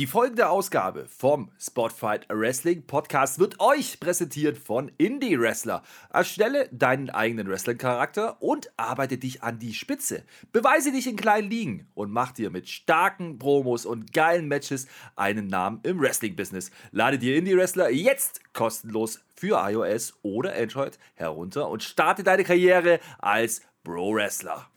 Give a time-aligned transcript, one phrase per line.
[0.00, 5.82] Die folgende Ausgabe vom Spotfight Wrestling Podcast wird euch präsentiert von Indie Wrestler.
[6.10, 10.22] Erstelle deinen eigenen Wrestling-Charakter und arbeite dich an die Spitze.
[10.52, 14.86] Beweise dich in kleinen Ligen und mach dir mit starken Promos und geilen Matches
[15.16, 16.70] einen Namen im Wrestling-Business.
[16.92, 23.00] Lade dir Indie Wrestler jetzt kostenlos für iOS oder Android herunter und starte deine Karriere
[23.18, 24.69] als Pro Wrestler.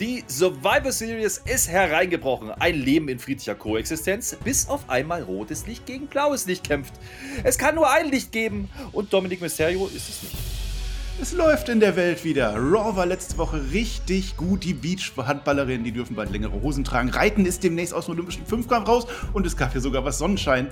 [0.00, 2.52] Die Survivor Series ist hereingebrochen.
[2.52, 6.94] Ein Leben in friedlicher Koexistenz, bis auf einmal rotes Licht gegen blaues Licht kämpft.
[7.44, 10.36] Es kann nur ein Licht geben und Dominic Mysterio ist es nicht.
[11.20, 12.54] Es läuft in der Welt wieder.
[12.54, 14.64] Raw war letzte Woche richtig gut.
[14.64, 17.10] Die Beach-Handballerinnen, die dürfen bald längere Hosen tragen.
[17.10, 20.68] Reiten ist demnächst aus dem Olympischen Fünfkampf raus und es gab hier sogar was Sonnenschein.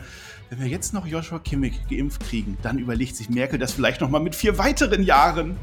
[0.48, 4.08] Wenn wir jetzt noch Joshua Kimmich geimpft kriegen, dann überlegt sich Merkel das vielleicht noch
[4.08, 5.58] mal mit vier weiteren Jahren.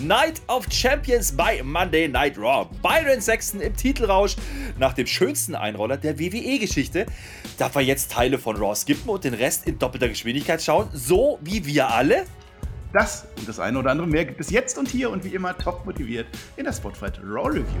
[0.00, 2.68] Night of Champions bei Monday Night Raw.
[2.82, 4.36] Byron Sexton im Titelrausch
[4.78, 7.06] nach dem schönsten Einroller der WWE-Geschichte.
[7.56, 11.38] Darf er jetzt Teile von Raw skippen und den Rest in doppelter Geschwindigkeit schauen, so
[11.40, 12.26] wie wir alle?
[12.92, 15.56] Das und das eine oder andere mehr gibt es jetzt und hier und wie immer
[15.56, 17.80] top motiviert in der Spotfight Raw Review.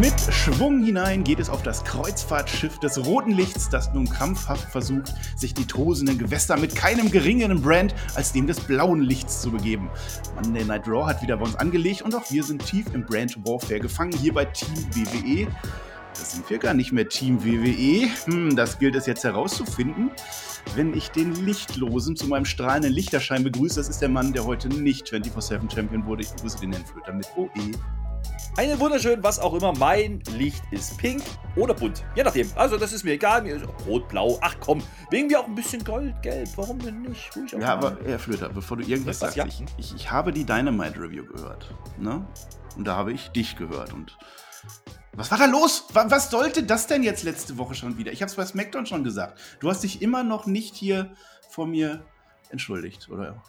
[0.00, 5.14] Mit Schwung hinein geht es auf das Kreuzfahrtschiff des Roten Lichts, das nun krampfhaft versucht,
[5.36, 9.88] sich die tosenden Gewässer mit keinem geringeren Brand als dem des blauen Lichts zu begeben.
[10.34, 13.38] Monday Night Raw hat wieder bei uns angelegt und auch wir sind tief im Brand
[13.46, 15.46] Warfare gefangen, hier bei Team WWE.
[16.10, 18.10] Das sind wir gar nicht mehr Team WWE.
[18.26, 20.10] Hm, das gilt es jetzt herauszufinden.
[20.74, 24.68] Wenn ich den Lichtlosen zu meinem strahlenden Lichterschein begrüße, das ist der Mann, der heute
[24.68, 26.22] nicht 24-7 Champion wurde.
[26.22, 27.72] Ich begrüße den Herrn Flöter mit OE.
[28.56, 29.74] Einen wunderschönen, was auch immer.
[29.74, 31.22] Mein Licht ist pink
[31.56, 32.02] oder bunt.
[32.14, 32.50] Je nachdem.
[32.56, 33.42] Also, das ist mir egal.
[33.42, 34.38] Mir ist rot, blau.
[34.40, 36.48] Ach komm, wegen mir auch ein bisschen Gold, Gelb.
[36.56, 37.36] Warum denn nicht?
[37.36, 39.44] Ruhig ja, aber Herr Flöter, bevor du irgendwas sagst, ja?
[39.44, 41.74] ich, ich, ich, habe die Dynamite Review gehört.
[41.98, 42.26] Ne?
[42.78, 43.92] Und da habe ich dich gehört.
[43.92, 44.16] Und
[45.12, 45.84] was war da los?
[45.92, 48.10] Was sollte das denn jetzt letzte Woche schon wieder?
[48.10, 49.38] Ich habe es bei SmackDown schon gesagt.
[49.60, 51.14] Du hast dich immer noch nicht hier
[51.50, 52.06] vor mir
[52.48, 53.42] entschuldigt, oder?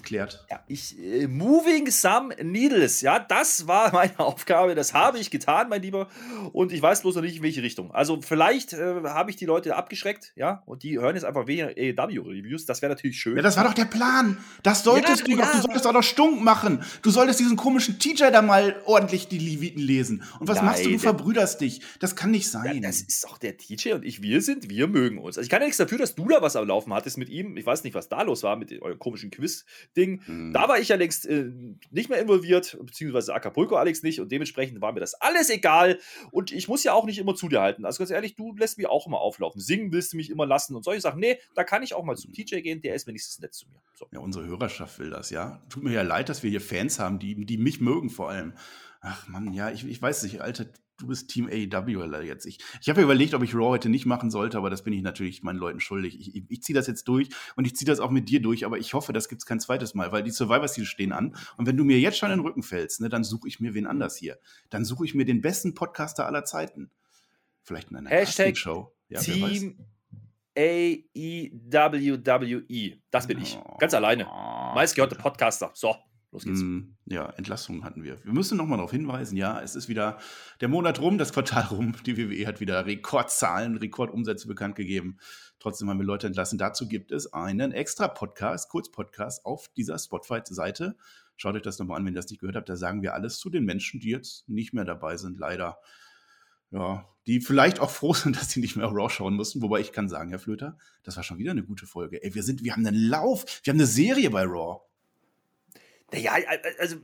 [0.00, 0.44] Erklärt.
[0.50, 5.68] Ja, ich, äh, moving some needles, ja, das war meine Aufgabe, das habe ich getan,
[5.68, 6.08] mein Lieber,
[6.52, 7.92] und ich weiß bloß noch nicht, in welche Richtung.
[7.92, 11.68] Also vielleicht äh, habe ich die Leute abgeschreckt, ja, und die hören jetzt einfach weniger
[11.68, 13.36] AEW-Reviews, das wäre natürlich schön.
[13.36, 16.02] Ja, das war doch der Plan, das solltest ja, du doch, du solltest auch noch
[16.02, 20.24] stunk machen, du solltest diesen komischen TJ da mal ordentlich die Leviten lesen.
[20.40, 22.76] Und was Nein, machst du, du verbrüderst dich, das kann nicht sein.
[22.76, 25.36] Ja, das ist doch der TJ und ich, wir sind, wir mögen uns.
[25.36, 27.56] Also ich kann ja nichts dafür, dass du da was am Laufen hattest mit ihm,
[27.56, 29.64] ich weiß nicht, was da los war mit eurem komischen Quiz,
[29.96, 30.22] Ding.
[30.26, 30.52] Mhm.
[30.52, 31.50] Da war ich ja längst äh,
[31.90, 35.98] nicht mehr involviert, beziehungsweise Acapulco Alex nicht und dementsprechend war mir das alles egal
[36.30, 37.84] und ich muss ja auch nicht immer zu dir halten.
[37.84, 39.60] Also ganz ehrlich, du lässt mich auch immer auflaufen.
[39.60, 41.20] Singen willst du mich immer lassen und solche Sachen.
[41.20, 43.80] Nee, da kann ich auch mal zum TJ gehen, der ist wenigstens nett zu mir.
[43.94, 44.06] So.
[44.12, 45.62] Ja, unsere Hörerschaft will das, ja.
[45.68, 48.54] Tut mir ja leid, dass wir hier Fans haben, die, die mich mögen vor allem.
[49.00, 50.66] Ach Mann, ja, ich, ich weiß nicht, Alter,
[51.00, 52.46] du bist Team AEW jetzt.
[52.46, 54.92] Ich, ich habe ja überlegt, ob ich Raw heute nicht machen sollte, aber das bin
[54.92, 56.18] ich natürlich meinen Leuten schuldig.
[56.18, 58.64] Ich, ich, ich ziehe das jetzt durch und ich ziehe das auch mit dir durch,
[58.64, 61.34] aber ich hoffe, das gibt es kein zweites Mal, weil die Survivor Series stehen an.
[61.56, 63.74] Und wenn du mir jetzt schon in den Rücken fällst, ne, dann suche ich mir
[63.74, 64.38] wen anders hier.
[64.68, 66.90] Dann suche ich mir den besten Podcaster aller Zeiten.
[67.62, 68.10] Vielleicht in einer
[68.54, 68.92] Show.
[69.08, 69.76] Ja, Team
[70.56, 71.72] AEWWE.
[73.10, 73.58] Das bin ich.
[73.78, 74.26] Ganz alleine.
[74.26, 75.70] Oh, Meistgehörte Podcaster.
[75.74, 75.94] So.
[76.32, 76.60] Los geht's.
[76.62, 78.24] Mm, ja, Entlassungen hatten wir.
[78.24, 80.18] Wir müssen nochmal darauf hinweisen, ja, es ist wieder
[80.60, 81.94] der Monat rum, das Quartal rum.
[82.06, 85.18] Die WWE hat wieder Rekordzahlen, Rekordumsätze bekannt gegeben.
[85.58, 86.56] Trotzdem haben wir Leute entlassen.
[86.56, 90.96] Dazu gibt es einen extra Podcast, Kurzpodcast auf dieser Spotify-Seite.
[91.36, 92.68] Schaut euch das nochmal an, wenn ihr das nicht gehört habt.
[92.68, 95.78] Da sagen wir alles zu den Menschen, die jetzt nicht mehr dabei sind, leider.
[96.70, 99.62] Ja, die vielleicht auch froh sind, dass sie nicht mehr Raw schauen mussten.
[99.62, 102.22] Wobei ich kann sagen, Herr Flöter, das war schon wieder eine gute Folge.
[102.22, 104.80] Ey, wir sind, wir haben einen Lauf, wir haben eine Serie bei Raw.
[106.12, 106.32] Naja,
[106.78, 106.96] also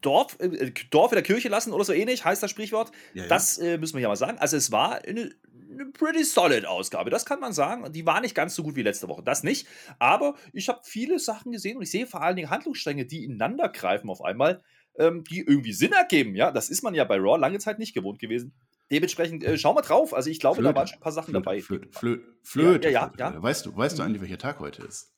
[0.00, 2.92] Dorf, äh, Dorf in der Kirche lassen oder so ähnlich, heißt das Sprichwort.
[3.14, 3.28] Ja, ja.
[3.28, 4.38] Das äh, müssen wir ja mal sagen.
[4.38, 5.30] Also es war eine,
[5.72, 7.90] eine pretty solid Ausgabe, das kann man sagen.
[7.92, 9.66] Die war nicht ganz so gut wie letzte Woche, das nicht.
[9.98, 13.68] Aber ich habe viele Sachen gesehen und ich sehe vor allen Dingen Handlungsstränge, die ineinander
[13.68, 14.62] greifen auf einmal,
[14.98, 16.36] ähm, die irgendwie Sinn ergeben.
[16.36, 18.54] Ja, das ist man ja bei Raw lange Zeit nicht gewohnt gewesen.
[18.90, 20.14] Dementsprechend äh, schau mal drauf.
[20.14, 21.60] Also ich glaube, Flöte, da waren schon ein paar Sachen Flöte, dabei.
[21.60, 25.12] Flöte, Flöte, Flöte, ja, ja, ja, Weißt du, weißt du eigentlich, welcher Tag heute ist?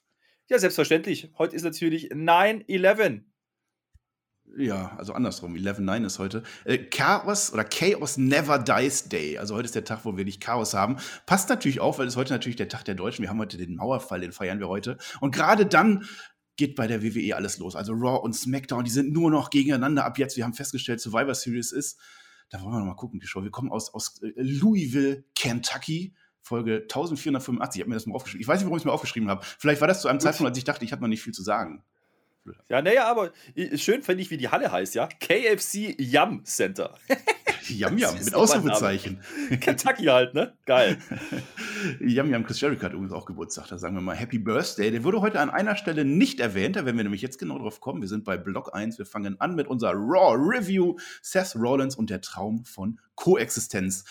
[0.49, 1.31] Ja, selbstverständlich.
[1.39, 3.23] Heute ist natürlich 9-11.
[4.57, 5.55] Ja, also andersrum.
[5.55, 6.45] 11.9 ist heute.
[6.65, 9.39] Äh, Chaos oder Chaos Never Dies Day.
[9.39, 10.99] Also heute ist der Tag, wo wir nicht Chaos haben.
[11.27, 13.23] Passt natürlich auch, weil es heute natürlich der Tag der Deutschen.
[13.23, 14.99] Wir haben heute den Mauerfall, den feiern wir heute.
[15.21, 16.07] Und gerade dann
[16.57, 17.75] geht bei der WWE alles los.
[17.75, 20.37] Also Raw und SmackDown, die sind nur noch gegeneinander ab jetzt.
[20.37, 21.99] Wir haben festgestellt, Survivor Series ist.
[22.49, 23.43] Da wollen wir noch mal gucken, die Show.
[23.43, 26.15] Wir kommen aus, aus äh, Louisville, Kentucky.
[26.47, 27.81] Folge 1485.
[27.81, 28.41] Ich habe mir das mal aufgeschrieben.
[28.41, 29.45] Ich weiß nicht, warum ich es mir aufgeschrieben habe.
[29.59, 31.43] Vielleicht war das zu einem Zeitpunkt, als ich dachte, ich habe noch nicht viel zu
[31.43, 31.83] sagen.
[32.69, 33.33] Ja, naja, aber
[33.75, 35.09] schön finde ich, wie die Halle heißt, ja.
[35.09, 36.97] KFC Yum Center.
[37.69, 39.21] Yum Yum, mit Ausrufezeichen.
[39.61, 40.55] Kentucky halt, ne?
[40.67, 40.99] Geil.
[42.01, 44.91] Yum Yum, Chris Jericho hat übrigens auch Geburtstag, da sagen wir mal Happy Birthday.
[44.91, 47.81] Der wurde heute an einer Stelle nicht erwähnt, da werden wir nämlich jetzt genau drauf
[47.81, 48.01] kommen.
[48.01, 50.97] Wir sind bei Block 1, wir fangen an mit unserer Raw Review.
[51.23, 54.05] Seth Rollins und der Traum von Koexistenz.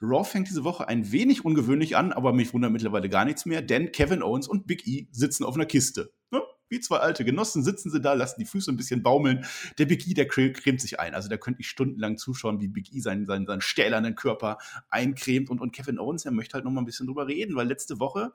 [0.00, 3.62] Raw fängt diese Woche ein wenig ungewöhnlich an, aber mich wundert mittlerweile gar nichts mehr,
[3.62, 6.12] denn Kevin Owens und Big E sitzen auf einer Kiste.
[6.30, 6.40] Ne?
[6.72, 9.44] Wie zwei alte Genossen sitzen sie da, lassen die Füße ein bisschen baumeln.
[9.78, 11.14] Der Big E, der cremt sich ein.
[11.14, 14.58] Also da könnte ich stundenlang zuschauen, wie Big E seinen, seinen, seinen stählernen Körper
[14.90, 15.50] eincremt.
[15.50, 18.00] Und, und Kevin Owens, der möchte halt noch mal ein bisschen drüber reden, weil letzte
[18.00, 18.32] Woche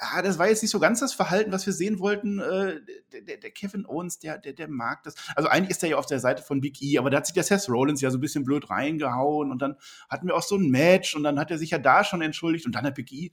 [0.00, 2.40] ja, das war jetzt nicht so ganz das Verhalten, was wir sehen wollten.
[2.40, 2.80] Äh,
[3.12, 5.14] der, der, der, Kevin Owens, der, der, der mag das.
[5.36, 7.34] Also eigentlich ist er ja auf der Seite von Big E, aber da hat sich
[7.34, 9.76] der Seth Rollins ja so ein bisschen blöd reingehauen und dann
[10.08, 12.66] hatten wir auch so ein Match und dann hat er sich ja da schon entschuldigt
[12.66, 13.30] und dann hat Big E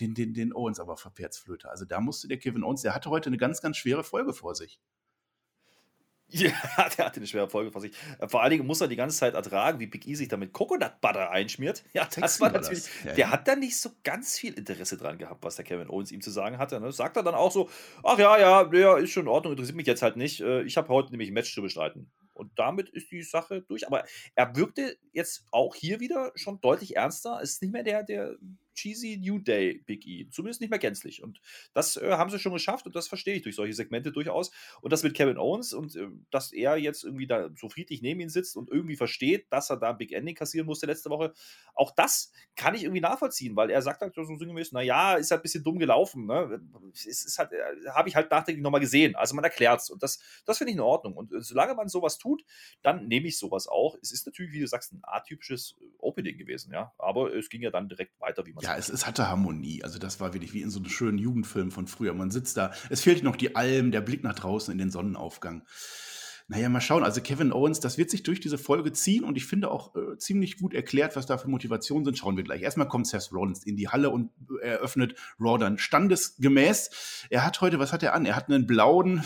[0.00, 1.68] den, den, den Owens aber verperzflöte.
[1.70, 4.54] Also da musste der Kevin Owens, der hatte heute eine ganz, ganz schwere Folge vor
[4.54, 4.80] sich.
[6.28, 6.50] Ja,
[6.96, 7.92] der hatte eine schwere Folge vor sich.
[8.18, 10.52] Äh, vor allen Dingen muss er die ganze Zeit ertragen, wie Big E sich damit
[10.52, 11.84] Coconut Butter einschmiert.
[11.92, 12.84] Ja, das war natürlich.
[12.84, 13.04] Das.
[13.04, 13.30] Ja, der ja.
[13.30, 16.30] hat da nicht so ganz viel Interesse dran gehabt, was der Kevin Owens ihm zu
[16.30, 16.80] sagen hatte.
[16.80, 16.90] Ne?
[16.92, 17.68] Sagt er dann auch so:
[18.02, 20.40] Ach ja, ja, ja, ist schon in Ordnung, interessiert mich jetzt halt nicht.
[20.40, 22.10] Äh, ich habe heute nämlich ein Match zu bestreiten.
[22.32, 23.86] Und damit ist die Sache durch.
[23.86, 24.04] Aber
[24.34, 27.38] er wirkte jetzt auch hier wieder schon deutlich ernster.
[27.40, 28.36] Es ist nicht mehr der, der
[28.74, 30.28] cheesy New Day Big E.
[30.30, 31.22] Zumindest nicht mehr gänzlich.
[31.22, 31.40] Und
[31.72, 34.50] das äh, haben sie schon geschafft und das verstehe ich durch solche Segmente durchaus.
[34.80, 38.20] Und das mit Kevin Owens und äh, dass er jetzt irgendwie da so friedlich neben
[38.20, 41.32] ihm sitzt und irgendwie versteht, dass er da ein Big Ending kassieren musste letzte Woche.
[41.74, 45.40] Auch das kann ich irgendwie nachvollziehen, weil er sagt halt so sinngemäß, naja, ist halt
[45.40, 46.26] ein bisschen dumm gelaufen.
[46.26, 46.60] Ne?
[46.92, 49.16] Es ist halt, äh, habe ich halt nachträglich nochmal gesehen.
[49.16, 49.90] Also man erklärt es.
[49.90, 51.14] Und das, das finde ich in Ordnung.
[51.14, 52.44] Und äh, solange man sowas tut,
[52.82, 53.96] dann nehme ich sowas auch.
[54.02, 56.92] Es ist natürlich, wie du sagst, ein atypisches Opening gewesen, ja.
[56.98, 59.84] Aber es ging ja dann direkt weiter, wie man ja, es, es, hatte Harmonie.
[59.84, 62.14] Also das war wirklich wie in so einem schönen Jugendfilm von früher.
[62.14, 65.64] Man sitzt da, es fehlt noch die Alm, der Blick nach draußen in den Sonnenaufgang.
[66.48, 67.04] Naja, mal schauen.
[67.04, 70.16] Also Kevin Owens, das wird sich durch diese Folge ziehen und ich finde auch äh,
[70.16, 72.16] ziemlich gut erklärt, was da für Motivationen sind.
[72.16, 72.62] Schauen wir gleich.
[72.62, 74.30] Erstmal kommt Seth Rollins in die Halle und
[74.62, 77.26] eröffnet Raw dann standesgemäß.
[77.28, 78.24] Er hat heute, was hat er an?
[78.24, 79.24] Er hat einen blauen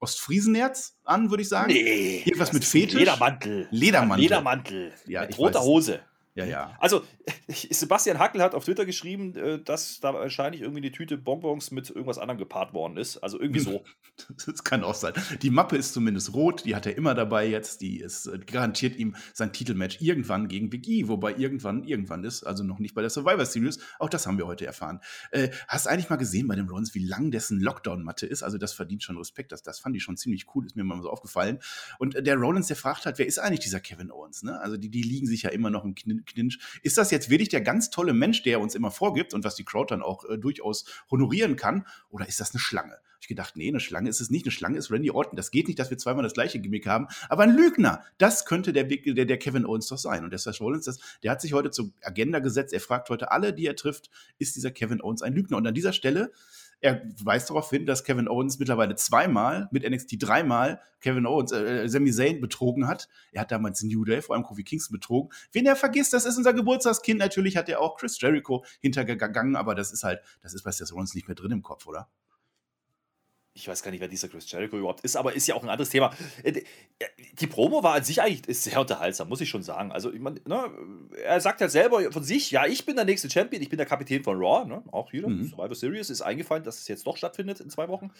[0.00, 1.72] Ostfriesenerz an, würde ich sagen.
[1.72, 2.22] Nee.
[2.26, 3.00] Irgendwas mit Fetisch.
[3.00, 3.68] Ledermantel.
[3.70, 4.22] Ledermantel.
[4.22, 4.92] Ledermantel.
[5.06, 5.62] Ja, mit roter.
[5.62, 6.00] Hose.
[6.36, 6.76] Ja, ja.
[6.80, 7.02] Also,
[7.48, 11.88] Sebastian Hackel hat auf Twitter geschrieben, äh, dass da wahrscheinlich irgendwie eine Tüte Bonbons mit
[11.88, 13.16] irgendwas anderem gepaart worden ist.
[13.18, 13.82] Also irgendwie so.
[14.46, 15.12] Das kann auch sein.
[15.42, 17.82] Die Mappe ist zumindest rot, die hat er immer dabei jetzt.
[17.82, 22.42] Die ist äh, garantiert ihm sein Titelmatch irgendwann gegen Big E, wobei irgendwann irgendwann ist,
[22.42, 23.78] also noch nicht bei der Survivor Series.
[23.98, 25.00] Auch das haben wir heute erfahren.
[25.32, 28.42] Äh, hast du eigentlich mal gesehen bei dem Rons, wie lang dessen Lockdown-Matte ist?
[28.42, 29.52] Also, das verdient schon Respekt.
[29.52, 31.58] Das, das fand ich schon ziemlich cool, ist mir mal so aufgefallen.
[31.98, 34.42] Und der Rollins, der fragt halt, wer ist eigentlich dieser Kevin Owens?
[34.42, 34.58] Ne?
[34.60, 36.58] Also, die, die liegen sich ja immer noch im Knin Clinch.
[36.82, 39.64] Ist das jetzt wirklich der ganz tolle Mensch, der uns immer vorgibt und was die
[39.64, 41.86] Crowd dann auch äh, durchaus honorieren kann?
[42.10, 42.98] Oder ist das eine Schlange?
[43.20, 44.44] Ich gedacht, nee, eine Schlange ist es nicht.
[44.44, 45.36] Eine Schlange ist Randy Orton.
[45.36, 47.08] Das geht nicht, dass wir zweimal das gleiche Gimmick haben.
[47.28, 50.22] Aber ein Lügner, das könnte der, der, der Kevin Owens doch sein.
[50.22, 52.72] Und der Seth Rollins, das, der hat sich heute zur Agenda gesetzt.
[52.72, 55.56] Er fragt heute alle, die er trifft, ist dieser Kevin Owens ein Lügner?
[55.56, 56.30] Und an dieser Stelle
[56.86, 61.84] er weist darauf hin, dass Kevin Owens mittlerweile zweimal, mit NXT dreimal Kevin Owens, äh,
[61.84, 63.08] äh, Sami Zayn betrogen hat.
[63.32, 65.30] Er hat damals New Day, vor allem Kofi Kingston betrogen.
[65.52, 67.18] Wen er vergisst, das ist unser Geburtstagskind.
[67.18, 70.92] Natürlich hat er auch Chris Jericho hintergegangen, aber das ist halt, das ist bei Seth
[70.92, 72.08] Rollins nicht mehr drin im Kopf, oder?
[73.56, 75.70] Ich weiß gar nicht, wer dieser Chris Jericho überhaupt ist, aber ist ja auch ein
[75.70, 76.14] anderes Thema.
[76.42, 76.62] Äh,
[77.40, 79.92] die Promo war an sich eigentlich sehr unterhaltsam, muss ich schon sagen.
[79.92, 80.70] Also, ich mein, ne,
[81.24, 83.86] er sagt ja selber von sich, ja, ich bin der nächste Champion, ich bin der
[83.86, 85.46] Kapitän von Raw, ne, auch hier, mhm.
[85.46, 88.10] Survivor Series ist eingefallen, dass es jetzt doch stattfindet in zwei Wochen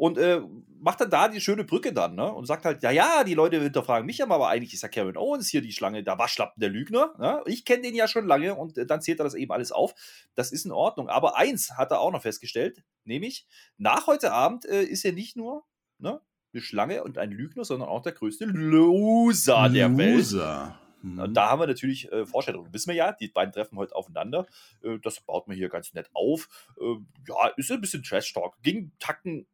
[0.00, 0.40] und äh,
[0.80, 2.32] macht dann da die schöne Brücke dann, ne?
[2.32, 5.18] Und sagt halt, ja, ja, die Leute hinterfragen mich aber, aber eigentlich ist ja Kevin
[5.18, 7.12] Owens hier die Schlange, der Waschlappen der Lügner.
[7.18, 7.42] Ne?
[7.44, 9.94] Ich kenne den ja schon lange und äh, dann zählt er das eben alles auf.
[10.34, 11.10] Das ist in Ordnung.
[11.10, 15.36] Aber eins hat er auch noch festgestellt, nämlich nach heute Abend äh, ist er nicht
[15.36, 15.64] nur
[15.98, 16.22] ne,
[16.54, 20.16] eine Schlange und ein Lügner, sondern auch der größte Loser der Welt.
[20.16, 20.80] Loser.
[21.02, 21.34] Mhm.
[21.34, 22.72] Da haben wir natürlich äh, Vorstellungen.
[22.72, 24.46] Wissen wir ja, die beiden treffen heute aufeinander.
[24.82, 26.48] Äh, das baut man hier ganz nett auf.
[26.80, 26.96] Äh,
[27.28, 28.62] ja, ist ein bisschen Trash-Talk.
[28.62, 29.46] Ging Tacken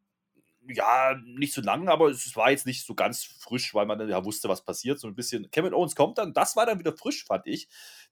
[0.68, 4.24] ja, nicht so lang, aber es war jetzt nicht so ganz frisch, weil man ja
[4.24, 4.98] wusste, was passiert.
[4.98, 5.50] So ein bisschen.
[5.50, 7.68] Kevin Owens kommt dann, das war dann wieder frisch, fand ich.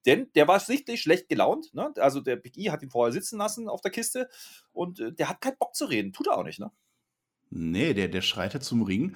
[0.07, 1.73] Denn der war sichtlich schlecht gelaunt.
[1.75, 1.93] Ne?
[1.97, 4.29] Also der Big E hat ihn vorher sitzen lassen auf der Kiste
[4.73, 6.13] und äh, der hat keinen Bock zu reden.
[6.13, 6.71] Tut er auch nicht, ne?
[7.51, 9.15] Nee, der, der schreitet zum Ring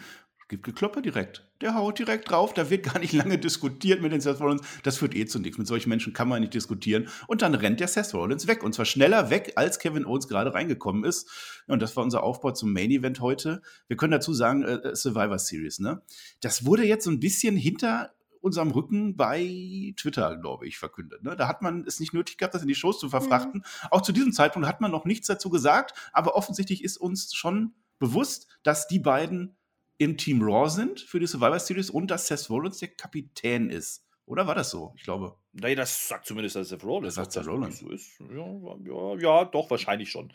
[0.48, 1.44] gibt Gekloppe direkt.
[1.60, 4.62] Der haut direkt drauf, da wird gar nicht lange diskutiert mit den Seth Rollins.
[4.82, 5.58] Das führt eh zu nichts.
[5.58, 7.08] Mit solchen Menschen kann man nicht diskutieren.
[7.26, 8.62] Und dann rennt der Seth Rollins weg.
[8.62, 11.28] Und zwar schneller weg, als Kevin Owens gerade reingekommen ist.
[11.66, 13.60] Und das war unser Aufbau zum Main Event heute.
[13.88, 16.02] Wir können dazu sagen, äh, äh Survivor Series, ne?
[16.40, 21.22] Das wurde jetzt so ein bisschen hinter unserem Rücken bei Twitter, glaube ich, verkündet.
[21.22, 21.36] Ne?
[21.36, 23.60] Da hat man es nicht nötig gehabt, das in die Shows zu verfrachten.
[23.64, 23.88] Mhm.
[23.90, 27.74] Auch zu diesem Zeitpunkt hat man noch nichts dazu gesagt, aber offensichtlich ist uns schon
[27.98, 29.57] bewusst, dass die beiden
[29.98, 34.06] im Team Raw sind für die Survivor Series und dass Seth Rollins der Kapitän ist.
[34.24, 34.94] Oder war das so?
[34.96, 35.36] Ich glaube.
[35.60, 37.14] Nee, das sagt zumindest der Seth Rollins.
[37.14, 37.80] Das sagt Seth Rollins.
[37.80, 38.20] So ist.
[38.20, 38.46] Ja,
[38.84, 40.32] ja, ja, doch, wahrscheinlich schon.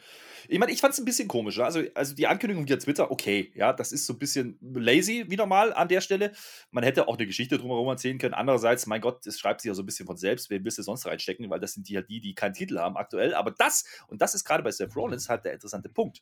[0.49, 1.57] Ich meine, ich fand es ein bisschen komisch.
[1.57, 1.63] Ne?
[1.63, 5.45] Also, also die Ankündigung via Twitter, okay, ja, das ist so ein bisschen lazy wieder
[5.45, 6.33] mal an der Stelle.
[6.71, 8.33] Man hätte auch eine Geschichte drumherum erzählen können.
[8.33, 10.49] Andererseits, mein Gott, es schreibt sich ja so ein bisschen von selbst.
[10.49, 11.49] Wen willst du sonst reinstecken?
[11.49, 13.33] Weil das sind die halt die, die keinen Titel haben aktuell.
[13.33, 16.21] Aber das, und das ist gerade bei Seth Rollins halt der interessante Punkt.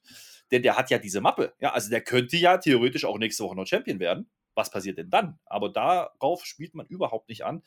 [0.51, 1.53] Denn der hat ja diese Mappe.
[1.60, 4.29] Ja, also der könnte ja theoretisch auch nächste Woche noch Champion werden
[4.62, 5.39] was passiert denn dann?
[5.46, 7.63] Aber darauf spielt man überhaupt nicht an.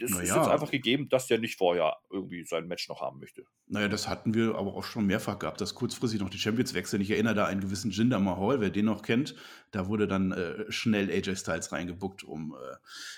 [0.00, 0.22] Das naja.
[0.22, 3.44] ist jetzt einfach gegeben, dass der nicht vorher irgendwie sein Match noch haben möchte.
[3.66, 7.00] Naja, das hatten wir aber auch schon mehrfach gehabt, dass kurzfristig noch die Champions wechseln.
[7.02, 9.36] Ich erinnere da einen gewissen Jinder Mahal, wer den noch kennt.
[9.70, 12.76] Da wurde dann äh, schnell AJ Styles reingebuckt, um äh,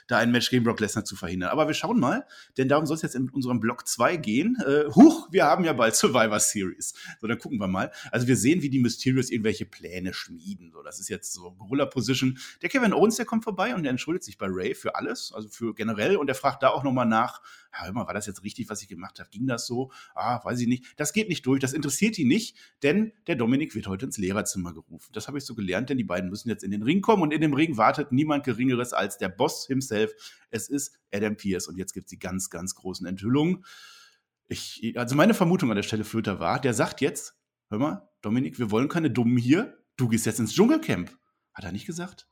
[0.08, 1.50] da ein Match gegen Brock Lesnar zu verhindern.
[1.50, 2.26] Aber wir schauen mal,
[2.58, 4.56] denn darum soll es jetzt in unserem Block 2 gehen.
[4.66, 6.94] Äh, huch, wir haben ja bald Survivor Series.
[7.20, 7.90] So, dann gucken wir mal.
[8.10, 10.70] Also wir sehen, wie die Mysterios irgendwelche Pläne schmieden.
[10.72, 12.38] So, das ist jetzt so Gorilla-Position.
[12.62, 15.48] Der Kevin Owens, der kommt vorbei und der entschuldigt sich bei Ray für alles, also
[15.48, 16.16] für generell.
[16.16, 17.40] Und er fragt da auch nochmal nach,
[17.72, 19.30] ja, hör mal, war das jetzt richtig, was ich gemacht habe?
[19.30, 19.92] Ging das so?
[20.14, 20.84] Ah, weiß ich nicht.
[20.96, 24.74] Das geht nicht durch, das interessiert ihn nicht, denn der Dominik wird heute ins Lehrerzimmer
[24.74, 25.12] gerufen.
[25.12, 27.32] Das habe ich so gelernt, denn die beiden müssen jetzt in den Ring kommen und
[27.32, 30.12] in dem Ring wartet niemand Geringeres als der Boss himself.
[30.50, 33.64] Es ist Adam Pierce und jetzt gibt es die ganz, ganz großen Enthüllungen.
[34.48, 37.36] Ich, also meine Vermutung an der Stelle Flöter war, der sagt jetzt,
[37.68, 41.16] hör mal, Dominik, wir wollen keine Dummen hier, du gehst jetzt ins Dschungelcamp.
[41.52, 42.28] Hat er nicht gesagt?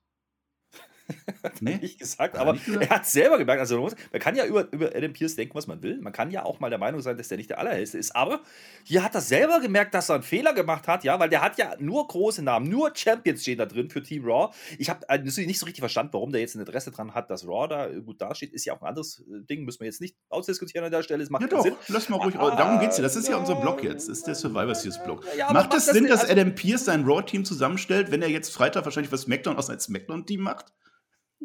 [1.43, 1.77] Hat nee?
[1.77, 5.13] nicht gesagt, aber nicht er hat selber gemerkt, also man kann ja über, über Adam
[5.13, 6.01] Pierce denken, was man will.
[6.01, 8.15] Man kann ja auch mal der Meinung sein, dass der nicht der allerhellste ist.
[8.17, 8.41] Aber
[8.85, 11.59] hier hat er selber gemerkt, dass er einen Fehler gemacht hat, ja, weil der hat
[11.59, 14.55] ja nur große Namen, nur Champions stehen da drin für Team Raw.
[14.79, 17.47] Ich habe äh, nicht so richtig verstanden, warum der jetzt ein Interesse dran hat, dass
[17.47, 18.53] Raw da gut dasteht.
[18.53, 21.23] Ist ja auch ein anderes äh, Ding, müssen wir jetzt nicht ausdiskutieren an der Stelle.
[21.23, 21.75] Es macht ja doch, Sinn.
[21.89, 22.37] lass mal ruhig.
[22.37, 23.03] Ah, darum geht's ja.
[23.03, 24.09] Das ist ja unser Blog jetzt.
[24.09, 25.25] Das ist der Survivor Series Blog.
[25.37, 28.85] Ja, macht es Sinn, dass also Adam Pierce sein Raw-Team zusammenstellt, wenn er jetzt Freitag
[28.85, 30.73] wahrscheinlich was SmackDown aus einem SmackDown-Team macht?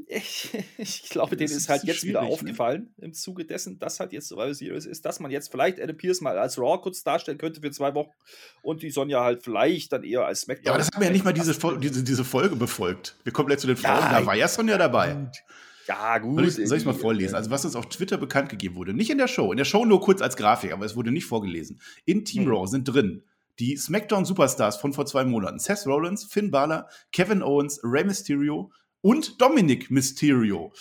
[0.08, 2.28] Ich, ich glaube, denen ist halt jetzt wieder ne?
[2.28, 3.06] aufgefallen ne?
[3.08, 6.22] im Zuge dessen, dass halt jetzt Survivor Series ist, dass man jetzt vielleicht Adam Pierce
[6.22, 8.12] mal als Raw kurz darstellen könnte für zwei Wochen
[8.62, 10.66] und die Sonja halt vielleicht dann eher als SmackDown.
[10.66, 13.16] Ja, aber das haben wir ja nicht mal diese, diese, diese Folge befolgt.
[13.24, 15.30] Wir kommen gleich zu den Frauen, ja, da war ja Sonja dabei.
[15.88, 16.52] Ja, gut.
[16.52, 17.34] Soll ich es mal vorlesen?
[17.34, 19.86] Also, was uns auf Twitter bekannt gegeben wurde, nicht in der Show, in der Show
[19.86, 21.82] nur kurz als Grafik, aber es wurde nicht vorgelesen.
[22.06, 22.52] In Team hm.
[22.52, 23.24] Raw sind drin
[23.60, 28.72] die SmackDown Superstars von vor zwei Monaten: Seth Rollins, Finn Balor, Kevin Owens, Rey Mysterio,
[29.02, 30.74] und Dominic Mysterio.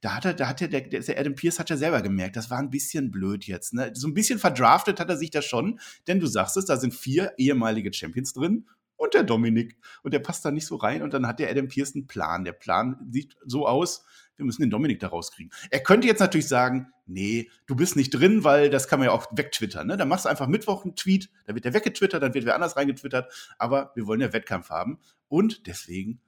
[0.00, 2.50] Da hat er, da hat er, der, der Adam Pierce hat ja selber gemerkt, das
[2.50, 3.74] war ein bisschen blöd jetzt.
[3.74, 3.90] Ne?
[3.94, 6.94] So ein bisschen verdraftet hat er sich da schon, denn du sagst es, da sind
[6.94, 8.66] vier ehemalige Champions drin
[8.98, 9.76] und der Dominic.
[10.02, 11.02] Und der passt da nicht so rein.
[11.02, 12.44] Und dann hat der Adam Pierce einen Plan.
[12.44, 14.04] Der Plan sieht so aus,
[14.36, 15.50] wir müssen den Dominik da rauskriegen.
[15.70, 19.12] Er könnte jetzt natürlich sagen, nee, du bist nicht drin, weil das kann man ja
[19.12, 19.86] auch wegtwittern.
[19.86, 19.96] Ne?
[19.96, 22.76] Dann machst du einfach Mittwoch einen Tweet, dann wird der weggetwittert, dann wird wer anders
[22.76, 23.32] reingetwittert.
[23.58, 25.00] Aber wir wollen ja Wettkampf haben.
[25.28, 26.20] Und deswegen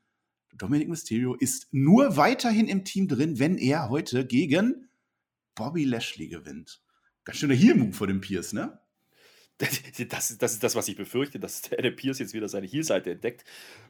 [0.53, 4.89] Dominic Mysterio ist nur weiterhin im Team drin, wenn er heute gegen
[5.55, 6.83] Bobby Lashley gewinnt.
[7.25, 8.80] Ganz schöner Heel-Move vor dem Pierce, ne?
[10.11, 13.13] Das, das ist das, was ich befürchte, dass der Adam Pierce jetzt wieder seine Heel-Seite
[13.13, 13.45] entdeckt.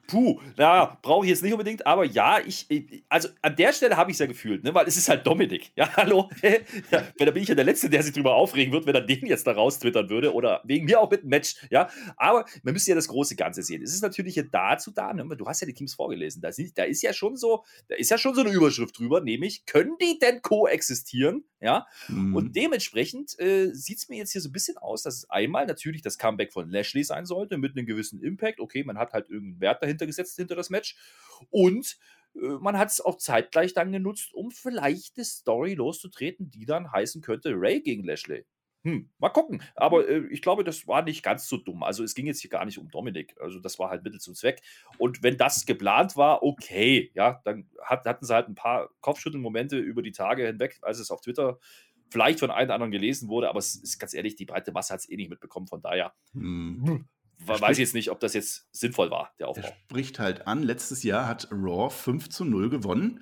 [0.07, 2.67] Puh, na, brauche ich jetzt nicht unbedingt, aber ja, ich,
[3.09, 5.71] also an der Stelle habe ich es ja gefühlt, ne, weil es ist halt Dominik.
[5.77, 6.29] Ja, hallo?
[6.91, 9.27] ja, da bin ich ja der Letzte, der sich drüber aufregen wird, wenn er den
[9.27, 11.57] jetzt da raus twittern würde oder wegen mir auch mit einem Match.
[11.71, 13.83] Ja, aber man müsste ja das große Ganze sehen.
[13.83, 16.77] Es ist natürlich ja dazu da, ne, du hast ja die Teams vorgelesen, da, sind,
[16.77, 19.97] da ist ja schon so, da ist ja schon so eine Überschrift drüber, nämlich, können
[20.01, 21.45] die denn koexistieren?
[21.63, 22.35] Ja, mhm.
[22.35, 25.60] und dementsprechend äh, sieht es mir jetzt hier so ein bisschen aus, dass es einmal
[25.67, 28.61] natürlich das Comeback von Lashley sein sollte, mit einem gewissen Impact.
[28.61, 30.97] Okay, man hat halt irgendeinen Wert dahinter gesetzt, hinter das Match.
[31.51, 31.99] Und
[32.35, 36.93] äh, man hat es auch zeitgleich dann genutzt, um vielleicht eine Story loszutreten, die dann
[36.93, 38.45] heißen könnte Ray gegen Lashley.
[38.83, 39.63] Hm, mal gucken.
[39.75, 41.83] Aber äh, ich glaube, das war nicht ganz so dumm.
[41.83, 43.37] Also es ging jetzt hier gar nicht um Dominik.
[43.39, 44.63] Also das war halt Mittel zum Zweck.
[44.97, 49.77] Und wenn das geplant war, okay, ja, dann hat, hatten sie halt ein paar Kopfschüttelmomente
[49.77, 51.59] über die Tage hinweg, als es auf Twitter
[52.11, 54.93] vielleicht von einem oder anderen gelesen wurde, aber es ist ganz ehrlich, die breite Masse
[54.93, 55.67] hat es eh nicht mitbekommen.
[55.67, 57.07] Von daher hm.
[57.39, 59.63] weiß ich jetzt nicht, ob das jetzt sinnvoll war, der Aufbau.
[59.63, 63.21] Er spricht halt an, letztes Jahr hat Raw 5 zu 0 gewonnen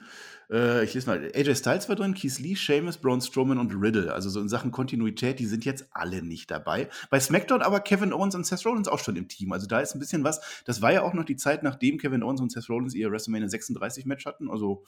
[0.50, 1.30] Äh, ich lese mal.
[1.34, 4.12] AJ Styles war drin, Keith Lee, Sheamus, Braun Strowman und Riddle.
[4.14, 6.88] Also so in Sachen Kontinuität, die sind jetzt alle nicht dabei.
[7.10, 9.52] Bei SmackDown aber Kevin Owens und Seth Rollins auch schon im Team.
[9.52, 10.40] Also da ist ein bisschen was.
[10.64, 13.48] Das war ja auch noch die Zeit, nachdem Kevin Owens und Seth Rollins ihr WrestleMania
[13.48, 14.50] 36 Match hatten.
[14.50, 14.84] Also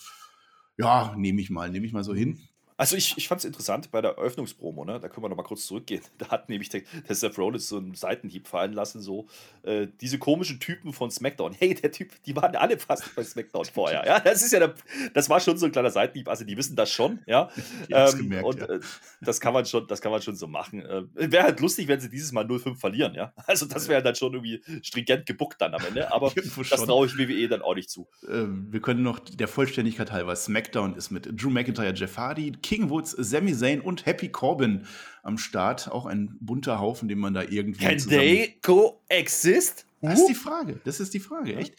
[0.78, 2.40] ja, nehme ich mal, nehme ich mal so hin.
[2.80, 4.98] Also ich, ich fand es interessant bei der Eröffnungspromo, ne?
[4.98, 6.00] da können wir noch mal kurz zurückgehen.
[6.18, 9.26] Da hat nämlich der, der Seth Rollins so einen Seitenhieb fallen lassen, so
[9.62, 11.52] äh, diese komischen Typen von SmackDown.
[11.52, 14.06] Hey, der Typ, die waren alle fast bei SmackDown vorher.
[14.06, 14.74] Ja, das ist ja, der,
[15.12, 16.28] das war schon so ein kleiner Seitenhieb.
[16.28, 17.50] Also die wissen das schon, ja.
[17.90, 18.66] Ähm, gemerkt, und ja.
[18.66, 18.80] Äh,
[19.20, 20.84] das kann man schon, das kann man schon so machen.
[20.84, 23.32] Äh, Wäre halt lustig, wenn sie dieses Mal 0-5 verlieren, ja.
[23.46, 26.12] Also das wäre dann schon irgendwie stringent gebuckt dann am Ende.
[26.12, 28.08] Aber das traue ich WWE dann auch nicht zu.
[28.28, 30.36] Ähm, wir können noch der Vollständigkeit halber.
[30.36, 34.86] SmackDown ist mit Drew McIntyre, Jeff Hardy, King Woods, Sami Zayn und Happy Corbin
[35.24, 35.90] am Start.
[35.90, 37.84] Auch ein bunter Haufen, den man da irgendwie.
[37.84, 39.86] Can they coexist?
[40.00, 40.80] Das ist die Frage.
[40.84, 41.74] Das ist die Frage, echt.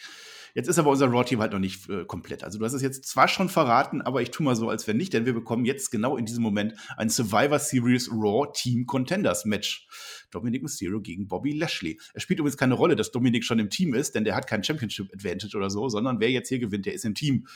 [0.53, 2.43] Jetzt ist aber unser Raw-Team halt noch nicht äh, komplett.
[2.43, 4.97] Also du hast es jetzt zwar schon verraten, aber ich tue mal so, als wenn
[4.97, 9.45] nicht, denn wir bekommen jetzt genau in diesem Moment ein Survivor Series Raw Team Contenders
[9.45, 9.87] Match.
[10.29, 12.01] Dominic Mysterio gegen Bobby Lashley.
[12.13, 14.61] Es spielt übrigens keine Rolle, dass Dominic schon im Team ist, denn der hat kein
[14.61, 17.47] Championship Advantage oder so, sondern wer jetzt hier gewinnt, der ist im Team.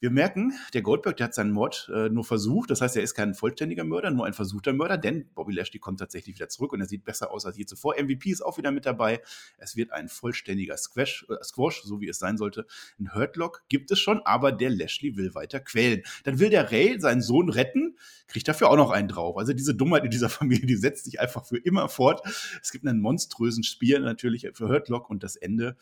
[0.00, 2.70] Wir merken, der Goldberg, der hat seinen Mord äh, nur versucht.
[2.70, 5.98] Das heißt, er ist kein vollständiger Mörder, nur ein versuchter Mörder, denn Bobby Lashley kommt
[5.98, 7.96] tatsächlich wieder zurück und er sieht besser aus als je zuvor.
[8.00, 9.20] MVP ist auch wieder mit dabei.
[9.56, 12.64] Es wird ein vollständiger Squash, äh, Squash, so wie es sein sollte.
[13.00, 16.04] Ein Hurtlock gibt es schon, aber der Lashley will weiter quälen.
[16.22, 17.96] Dann will der Ray seinen Sohn retten,
[18.28, 19.36] kriegt dafür auch noch einen drauf.
[19.36, 22.20] Also diese Dummheit in dieser Familie, die setzt sich einfach für immer fort.
[22.62, 25.76] Es gibt einen monströsen Spiel natürlich für Hurtlock und das Ende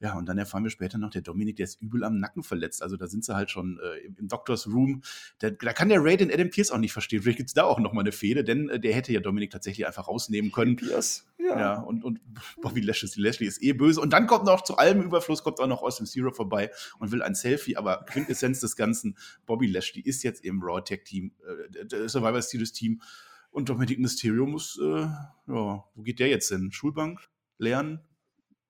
[0.00, 2.82] ja, und dann erfahren wir später noch, der Dominik, der ist übel am Nacken verletzt.
[2.82, 5.02] Also da sind sie halt schon äh, im, im Doctors Room.
[5.40, 7.22] Da, da kann der Ray den Adam Pierce auch nicht verstehen.
[7.22, 9.50] Vielleicht gibt es da auch noch mal eine Fehde, denn äh, der hätte ja Dominik
[9.50, 10.76] tatsächlich einfach rausnehmen können.
[10.76, 11.60] Pierce, ja.
[11.60, 12.18] ja und, und
[12.62, 14.00] Bobby Lashley, Lashley ist eh böse.
[14.00, 17.12] Und dann kommt noch zu allem Überfluss, kommt auch noch aus dem Zero vorbei und
[17.12, 17.76] will ein Selfie.
[17.76, 22.72] Aber Quintessenz des Ganzen, Bobby Lashley ist jetzt im Raw Tech Team, äh, Survivor Series
[22.72, 23.02] Team.
[23.50, 26.72] Und Dominic Mysterio muss, äh, ja, wo geht der jetzt hin?
[26.72, 27.20] Schulbank?
[27.58, 28.00] Lernen?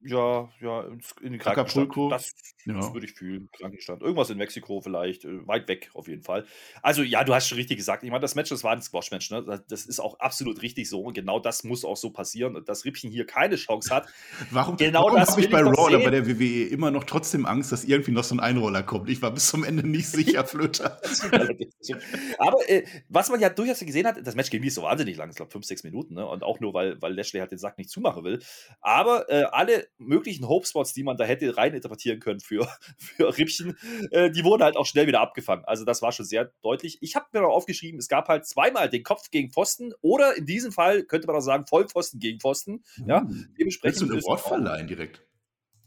[0.03, 0.85] Ja, ja,
[1.21, 1.95] in den Krankenstand.
[2.11, 2.33] Das,
[2.65, 2.73] ja.
[2.73, 3.51] das würde ich fühlen.
[3.53, 4.01] Krankenstand.
[4.01, 6.47] Irgendwas in Mexiko vielleicht, äh, weit weg auf jeden Fall.
[6.81, 8.03] Also ja, du hast schon richtig gesagt.
[8.03, 9.31] Ich meine, das Match, das war ein Squash-Match.
[9.31, 9.63] Ne?
[9.69, 11.03] Das ist auch absolut richtig so.
[11.03, 12.63] Und genau das muss auch so passieren.
[12.65, 14.09] Dass Rippchen hier keine Chance hat.
[14.51, 17.71] warum genau warum habe ich bei Raw oder bei der WWE immer noch trotzdem Angst,
[17.71, 19.11] dass irgendwie noch so ein Einroller kommt?
[19.11, 20.99] Ich war bis zum Ende nicht sicher, Flöter.
[22.39, 25.29] Aber äh, was man ja durchaus gesehen hat, das Match ging nicht so wahnsinnig lang.
[25.29, 26.15] Ich glaube, fünf, sechs Minuten.
[26.15, 26.27] Ne?
[26.27, 28.39] Und auch nur, weil, weil Lashley halt den Sack nicht zumachen will.
[28.81, 33.77] Aber äh, alle möglichen Hope-Spots, die man da hätte reininterpretieren können für, für Rippchen,
[34.11, 35.65] äh, die wurden halt auch schnell wieder abgefangen.
[35.65, 36.99] Also das war schon sehr deutlich.
[37.01, 40.47] Ich habe mir noch aufgeschrieben, es gab halt zweimal den Kopf gegen Pfosten oder in
[40.47, 42.83] diesem Fall könnte man auch sagen Vollpfosten gegen Pfosten.
[43.07, 43.55] Ja, hm.
[43.59, 44.01] dementsprechend.
[44.01, 45.23] Willst du ein Wort verleihen direkt?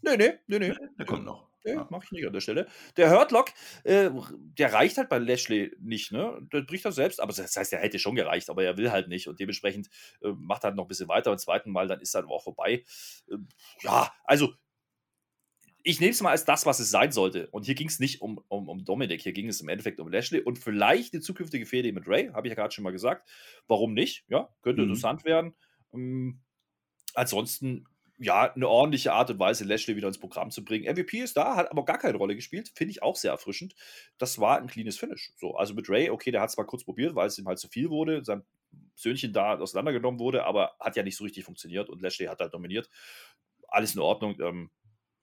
[0.02, 0.74] Nee, nee, nee, nee.
[0.98, 1.53] Der kommt noch.
[1.64, 1.88] Nee, ja.
[1.90, 2.68] mach ich nicht an der Stelle.
[2.98, 3.52] Der Hurtlock,
[3.84, 4.10] äh,
[4.58, 6.46] der reicht halt bei Lashley nicht, ne?
[6.52, 9.08] Der bricht das selbst, aber das heißt, er hätte schon gereicht, aber er will halt
[9.08, 9.90] nicht und dementsprechend
[10.22, 11.32] äh, macht er halt noch ein bisschen weiter.
[11.32, 12.84] Beim zweiten Mal, dann ist er auch vorbei.
[13.30, 13.38] Äh,
[13.82, 14.54] ja, also
[15.84, 17.48] ich nehme es mal als das, was es sein sollte.
[17.52, 20.10] Und hier ging es nicht um, um, um Dominik, hier ging es im Endeffekt um
[20.10, 23.30] Lashley und vielleicht eine zukünftige Fehde mit Ray, habe ich ja gerade schon mal gesagt.
[23.68, 24.26] Warum nicht?
[24.30, 24.90] Ja, könnte mhm.
[24.90, 25.54] interessant werden.
[25.94, 26.42] Ähm,
[27.14, 27.86] ansonsten
[28.24, 30.92] ja, eine ordentliche Art und Weise, Lashley wieder ins Programm zu bringen.
[30.92, 32.72] MVP ist da, hat aber gar keine Rolle gespielt.
[32.76, 33.76] Finde ich auch sehr erfrischend.
[34.18, 35.34] Das war ein cleanes Finish.
[35.38, 37.60] So, also mit Ray, okay, der hat es mal kurz probiert, weil es ihm halt
[37.60, 38.44] zu viel wurde, sein
[38.96, 42.54] Söhnchen da auseinandergenommen wurde, aber hat ja nicht so richtig funktioniert und Lashley hat halt
[42.54, 42.90] dominiert.
[43.68, 44.40] Alles in Ordnung.
[44.40, 44.70] Ähm,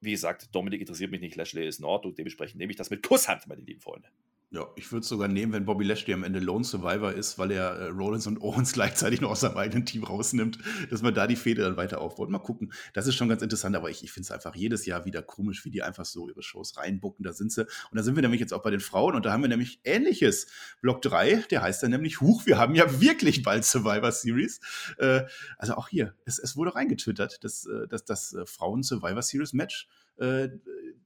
[0.00, 2.14] wie gesagt, Dominik interessiert mich nicht, Lashley ist in Ordnung.
[2.14, 4.08] Dementsprechend nehme ich das mit Kusshand, meine lieben Freunde.
[4.52, 7.52] Ja, ich würde es sogar nehmen, wenn Bobby Lashley am Ende Lone Survivor ist, weil
[7.52, 10.58] er äh, Rollins und Owens gleichzeitig noch aus seinem eigenen Team rausnimmt,
[10.90, 12.30] dass man da die Fehde dann weiter aufbaut.
[12.30, 12.72] Mal gucken.
[12.92, 15.64] Das ist schon ganz interessant, aber ich, ich finde es einfach jedes Jahr wieder komisch,
[15.64, 17.22] wie die einfach so ihre Shows reinbucken.
[17.22, 17.60] Da sind sie.
[17.62, 19.82] Und da sind wir nämlich jetzt auch bei den Frauen und da haben wir nämlich
[19.84, 20.48] ähnliches.
[20.80, 24.58] Block 3, der heißt dann nämlich, Huch, wir haben ja wirklich bald Survivor Series.
[24.98, 25.22] Äh,
[25.58, 29.52] also auch hier, es, es wurde reingetwittert, dass, äh, dass das äh, Frauen Survivor Series
[29.52, 29.86] Match
[30.20, 30.48] äh,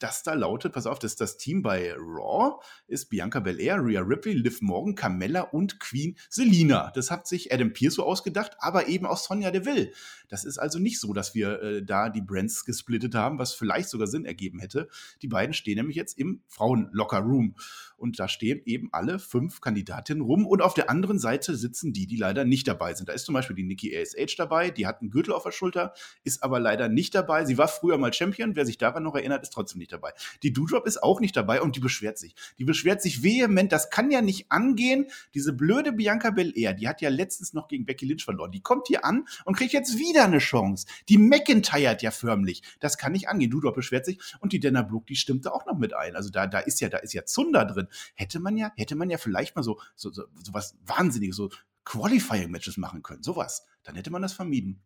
[0.05, 4.35] das da lautet, pass auf, das, das Team bei Raw ist Bianca Belair, Rhea Ripley,
[4.35, 6.93] Liv Morgan, Carmella und Queen Selina.
[6.95, 9.93] Das hat sich Adam Pearce so ausgedacht, aber eben auch Sonja Deville.
[10.29, 13.89] Das ist also nicht so, dass wir äh, da die Brands gesplittet haben, was vielleicht
[13.89, 14.89] sogar Sinn ergeben hätte.
[15.23, 17.55] Die beiden stehen nämlich jetzt im Frauen-Locker-Room.
[17.97, 20.47] Und da stehen eben alle fünf Kandidatinnen rum.
[20.47, 23.09] Und auf der anderen Seite sitzen die, die leider nicht dabei sind.
[23.09, 25.95] Da ist zum Beispiel die Nikki ASH dabei, die hat einen Gürtel auf der Schulter,
[26.25, 27.45] ist aber leider nicht dabei.
[27.45, 28.57] Sie war früher mal Champion.
[28.57, 30.13] Wer sich daran noch erinnert, ist trotzdem nicht dabei.
[30.43, 32.35] Die Doudrop ist auch nicht dabei und die beschwert sich.
[32.59, 33.73] Die beschwert sich vehement.
[33.73, 35.07] Das kann ja nicht angehen.
[35.35, 38.53] Diese blöde Bianca Belair, die hat ja letztens noch gegen Becky Lynch verloren.
[38.53, 40.87] Die kommt hier an und kriegt jetzt wieder eine Chance.
[41.09, 42.63] Die McIntyre ja förmlich.
[42.81, 43.51] Das kann nicht angehen.
[43.51, 46.17] Doudrop beschwert sich und die Dana Brooke, die stimmt da auch noch mit ein.
[46.17, 47.84] Also da, da ist ja, da ist ja Zunder drin.
[48.15, 51.51] Hätte man ja, hätte man ja vielleicht mal so, so, so, so was Wahnsinniges, so
[51.85, 53.23] Qualifying-Matches machen können.
[53.23, 53.67] Sowas.
[53.83, 54.83] Dann hätte man das vermieden.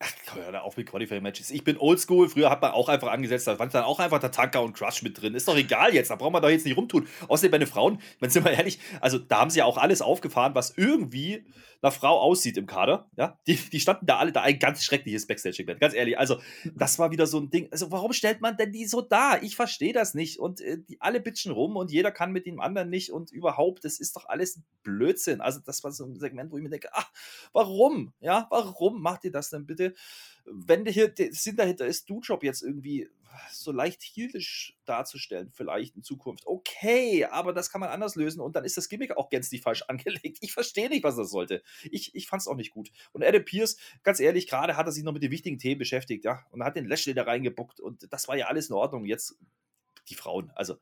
[0.00, 1.50] Ach, hör da auf mit Qualifying-Matches.
[1.50, 2.28] Ich bin oldschool.
[2.28, 5.02] Früher hat man auch einfach angesetzt, da war dann auch einfach der Tanker und Crush
[5.02, 5.34] mit drin.
[5.34, 7.08] Ist doch egal jetzt, da braucht man doch jetzt nicht rumtun.
[7.26, 10.00] Außerdem bei den Frauen, wenn sind wir ehrlich, also da haben sie ja auch alles
[10.00, 11.44] aufgefahren, was irgendwie
[11.82, 13.08] nach Frau aussieht im Kader.
[13.16, 14.42] Ja, die, die standen da alle da.
[14.42, 16.18] Ein ganz schreckliches Backstage-Segment, ganz ehrlich.
[16.18, 16.40] Also,
[16.74, 17.68] das war wieder so ein Ding.
[17.70, 19.40] Also, warum stellt man denn die so da?
[19.40, 20.38] Ich verstehe das nicht.
[20.38, 23.84] Und äh, die alle bitchen rum und jeder kann mit dem anderen nicht und überhaupt,
[23.84, 25.40] das ist doch alles Blödsinn.
[25.40, 27.10] Also, das war so ein Segment, wo ich mir denke, ach,
[27.52, 28.12] warum?
[28.20, 29.94] Ja, warum macht ihr das denn bitte?
[30.50, 33.08] wenn hier der Sinn dahinter ist, Du-Job jetzt irgendwie
[33.50, 36.46] so leicht heelisch darzustellen, vielleicht in Zukunft.
[36.46, 39.82] Okay, aber das kann man anders lösen und dann ist das Gimmick auch gänzlich falsch
[39.88, 40.38] angelegt.
[40.40, 41.62] Ich verstehe nicht, was das sollte.
[41.90, 42.90] Ich, ich fand es auch nicht gut.
[43.12, 46.24] Und Adam Pierce, ganz ehrlich, gerade hat er sich noch mit den wichtigen Themen beschäftigt,
[46.24, 49.04] ja, und hat den Lashley da reingebuckt und das war ja alles in Ordnung.
[49.04, 49.36] Jetzt
[50.08, 50.76] die Frauen, also,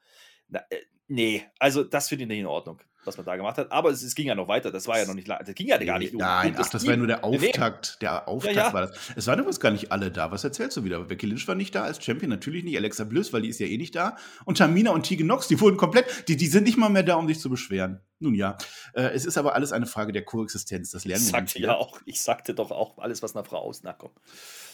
[0.49, 3.73] na, äh, nee, also das finde ich nicht in Ordnung was man da gemacht hat.
[3.73, 4.71] Aber es, es, ging ja noch weiter.
[4.71, 6.15] Das war ja noch nicht, das ging ja gar nicht.
[6.15, 8.03] Nein, ach, das war ja nur der Auftakt.
[8.03, 8.73] Der Auftakt ja, ja.
[8.73, 8.99] war das.
[9.17, 10.31] Es waren übrigens gar nicht alle da.
[10.31, 11.01] Was erzählst du wieder?
[11.01, 12.77] Becky Lynch war nicht da als Champion, natürlich nicht.
[12.77, 14.17] Alexa Bliss, weil die ist ja eh nicht da.
[14.45, 17.17] Und Tamina und Tegan Nox, die wurden komplett, die, die sind nicht mal mehr da,
[17.17, 18.01] um sich zu beschweren.
[18.19, 18.57] Nun ja,
[18.95, 20.91] äh, es ist aber alles eine Frage der Koexistenz.
[20.91, 21.39] Das lernen ich wir.
[21.39, 23.83] Sagte ja auch, ich sagte doch auch alles, was einer Frau aus.
[23.83, 24.11] Na komm.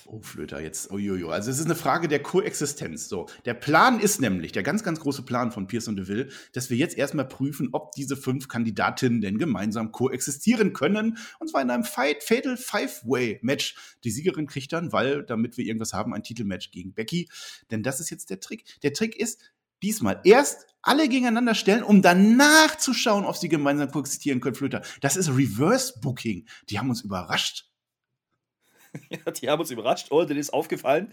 [0.06, 1.30] Oh, Flöter, jetzt, uiuiui.
[1.30, 3.08] Also es ist eine Frage der Koexistenz.
[3.08, 6.70] So, der Plan ist nämlich, der ganz, ganz große Plan von Pierce und DeVille, dass
[6.70, 11.18] wir jetzt erstmal prüfen, ob diese fünf Kandidatinnen denn gemeinsam koexistieren können.
[11.38, 13.76] Und zwar in einem Fight Fatal Five-Way-Match.
[14.04, 17.28] Die Siegerin kriegt dann, weil, damit wir irgendwas haben, ein Titelmatch gegen Becky.
[17.70, 18.64] Denn das ist jetzt der Trick.
[18.82, 19.40] Der Trick ist,
[19.82, 24.82] diesmal erst alle gegeneinander stellen, um danach zu schauen, ob sie gemeinsam koexistieren können, Flöter.
[25.00, 26.46] Das ist Reverse Booking.
[26.70, 27.68] Die haben uns überrascht.
[29.10, 30.08] ja, die haben uns überrascht.
[30.10, 31.12] Oh, denen ist aufgefallen,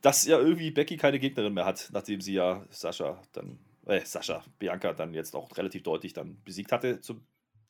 [0.00, 4.44] dass ja irgendwie Becky keine Gegnerin mehr hat, nachdem sie ja Sascha dann, äh, Sascha,
[4.58, 7.00] Bianca dann jetzt auch relativ deutlich dann besiegt hatte.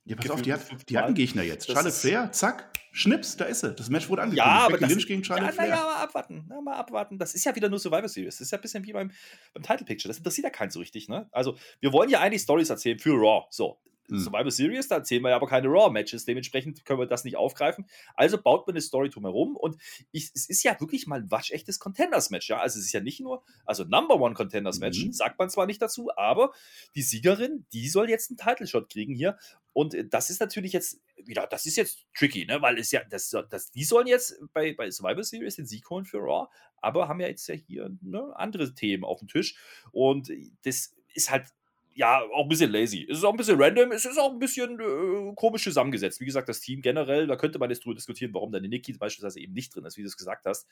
[0.07, 1.69] Ja, pass auf, die, hat, die hatten Gegner jetzt.
[1.69, 3.75] Das Charlotte Flair, zack, Schnips, da ist sie.
[3.75, 4.47] Das Match wurde angekündigt.
[4.47, 5.69] Ja, aber Becky Lynch gegen Charlotte ja, Flair.
[5.69, 6.45] Ja, mal abwarten.
[6.49, 7.19] Na, mal abwarten.
[7.19, 8.37] Das ist ja wieder nur Survivor Series.
[8.37, 9.11] Das ist ja ein bisschen wie beim,
[9.55, 10.09] beim Title Picture.
[10.09, 11.09] Das interessiert ja keinen so richtig.
[11.09, 11.27] Ne?
[11.33, 13.47] Also, wir wollen ja eigentlich Stories erzählen für Raw.
[13.51, 14.19] So, hm.
[14.19, 17.87] Survivor Series, da erzählen wir ja aber keine Raw-Matches, dementsprechend können wir das nicht aufgreifen.
[18.15, 19.77] Also baut man eine Story drumherum und
[20.13, 22.59] ich, es ist ja wirklich mal ein waschechtes Contenders-Match, ja.
[22.59, 25.13] Also es ist ja nicht nur, also Number One Contenders-Match, mhm.
[25.13, 26.53] sagt man zwar nicht dazu, aber
[26.95, 29.39] die Siegerin, die soll jetzt einen Title-Shot kriegen hier.
[29.73, 32.63] Und das ist natürlich jetzt wieder, das ist jetzt tricky, ne?
[32.63, 36.05] Weil es ja, das, das, die sollen jetzt bei, bei Survivor Series den Sieg holen
[36.05, 39.57] für Raw, aber haben ja jetzt ja hier ne, andere Themen auf dem Tisch.
[39.91, 40.31] Und
[40.63, 41.49] das ist halt
[41.95, 43.07] ja, auch ein bisschen lazy.
[43.09, 46.21] Es ist auch ein bisschen random, es ist auch ein bisschen äh, komisch zusammengesetzt.
[46.21, 49.41] Wie gesagt, das Team generell, da könnte man jetzt drüber diskutieren, warum deine Nikki beispielsweise
[49.41, 50.67] eben nicht drin ist, wie du es gesagt hast.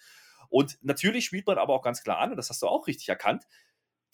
[0.49, 3.09] Und natürlich spielt man aber auch ganz klar an, und das hast du auch richtig
[3.09, 3.45] erkannt,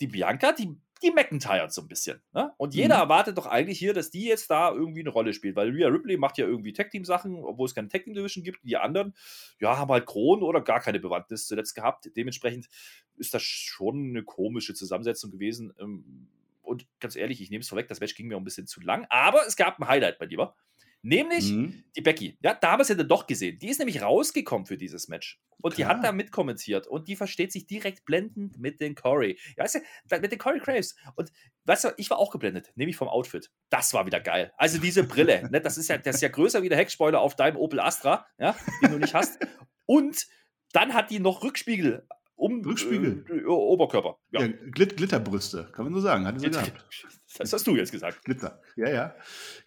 [0.00, 2.20] die Bianca, die, die McIntyre so ein bisschen.
[2.32, 2.52] Ne?
[2.56, 3.02] Und jeder mhm.
[3.02, 6.18] erwartet doch eigentlich hier, dass die jetzt da irgendwie eine Rolle spielt, weil Rhea Ripley
[6.18, 8.60] macht ja irgendwie Tag-Team-Sachen, obwohl es keine Tag-Team-Division gibt.
[8.64, 9.14] Die anderen,
[9.60, 12.10] ja, haben halt Kronen oder gar keine Bewandtnis zuletzt gehabt.
[12.16, 12.68] Dementsprechend
[13.16, 15.72] ist das schon eine komische Zusammensetzung gewesen.
[15.80, 16.28] Ähm,
[16.68, 19.06] und ganz ehrlich, ich nehme es vorweg, das Match ging mir ein bisschen zu lang,
[19.10, 20.54] aber es gab ein Highlight, mein Lieber.
[21.02, 21.84] Nämlich mhm.
[21.96, 22.36] die Becky.
[22.42, 23.58] Ja, da haben wir doch gesehen.
[23.60, 25.40] Die ist nämlich rausgekommen für dieses Match.
[25.60, 25.76] Und Klar.
[25.76, 26.88] die hat da mitkommentiert.
[26.88, 29.38] Und die versteht sich direkt blendend mit den Corey.
[29.56, 30.96] Ja, weißt du, mit den Corey Craves.
[31.14, 31.30] Und
[31.66, 33.50] weißt du, ich war auch geblendet, nämlich vom Outfit.
[33.70, 34.52] Das war wieder geil.
[34.56, 37.36] Also diese Brille, ne, das ist ja, das ist ja größer wie der Heckspoiler auf
[37.36, 39.38] deinem Opel Astra, ja, den du nicht hast.
[39.86, 40.26] Und
[40.72, 42.06] dann hat die noch Rückspiegel
[42.38, 43.24] um Rückspiegel.
[43.28, 44.16] Äh, Oberkörper.
[44.30, 44.42] Ja.
[44.42, 46.24] ja Glit Glitterbrüste, kann man so sagen.
[46.24, 46.86] Hatte sie gehabt.
[47.36, 48.24] Das hast du jetzt gesagt.
[48.24, 49.14] Glitzer, ja, ja.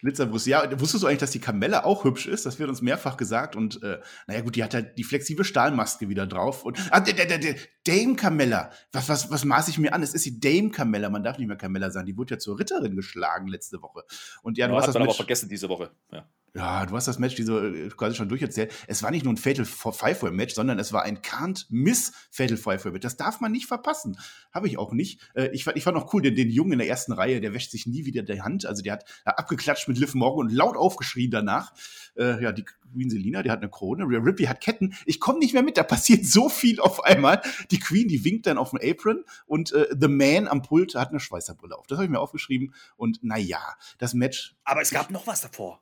[0.00, 0.50] Glitzerbrüste.
[0.50, 2.44] Ja, wusstest du eigentlich, dass die Kamelle auch hübsch ist?
[2.44, 3.54] Das wird uns mehrfach gesagt.
[3.54, 6.64] Und äh, naja, gut, die hat halt die flexible Stahlmaske wieder drauf.
[6.64, 7.54] Und ah, der, der, der
[7.84, 8.70] Dame Camella.
[8.90, 10.02] Was, was, was maße ich mir an?
[10.02, 11.10] Es ist die Dame Camella.
[11.10, 12.06] Man darf nicht mehr Camella sagen.
[12.06, 14.02] Die wurde ja zur Ritterin geschlagen letzte Woche.
[14.42, 15.90] Und ja, du ja, hast das man aber vergessen diese Woche.
[16.10, 16.28] Ja.
[16.54, 18.72] Ja, du hast das Match diese, äh, quasi schon durcherzählt.
[18.86, 23.02] Es war nicht nur ein Fatal Five-Way-Match, sondern es war ein Can't-Miss Fatal Five-Way-Match.
[23.02, 24.18] Das darf man nicht verpassen.
[24.52, 25.20] Habe ich auch nicht.
[25.34, 27.54] Äh, ich, fand, ich fand auch cool, den, den Jungen in der ersten Reihe, der
[27.54, 28.66] wäscht sich nie wieder die Hand.
[28.66, 31.72] Also der hat abgeklatscht mit Liv Morgan und laut aufgeschrien danach.
[32.16, 34.04] Äh, ja, die Queen Selina, die hat eine Krone.
[34.04, 34.94] Rhea Ripley hat Ketten.
[35.06, 37.40] Ich komme nicht mehr mit, da passiert so viel auf einmal.
[37.70, 41.08] Die Queen, die winkt dann auf dem Apron und äh, The Man am Pult hat
[41.08, 41.86] eine Schweißerbrille auf.
[41.86, 42.74] Das habe ich mir aufgeschrieben.
[42.96, 43.62] Und naja,
[43.96, 44.54] das Match.
[44.64, 45.80] Aber es gab noch was davor.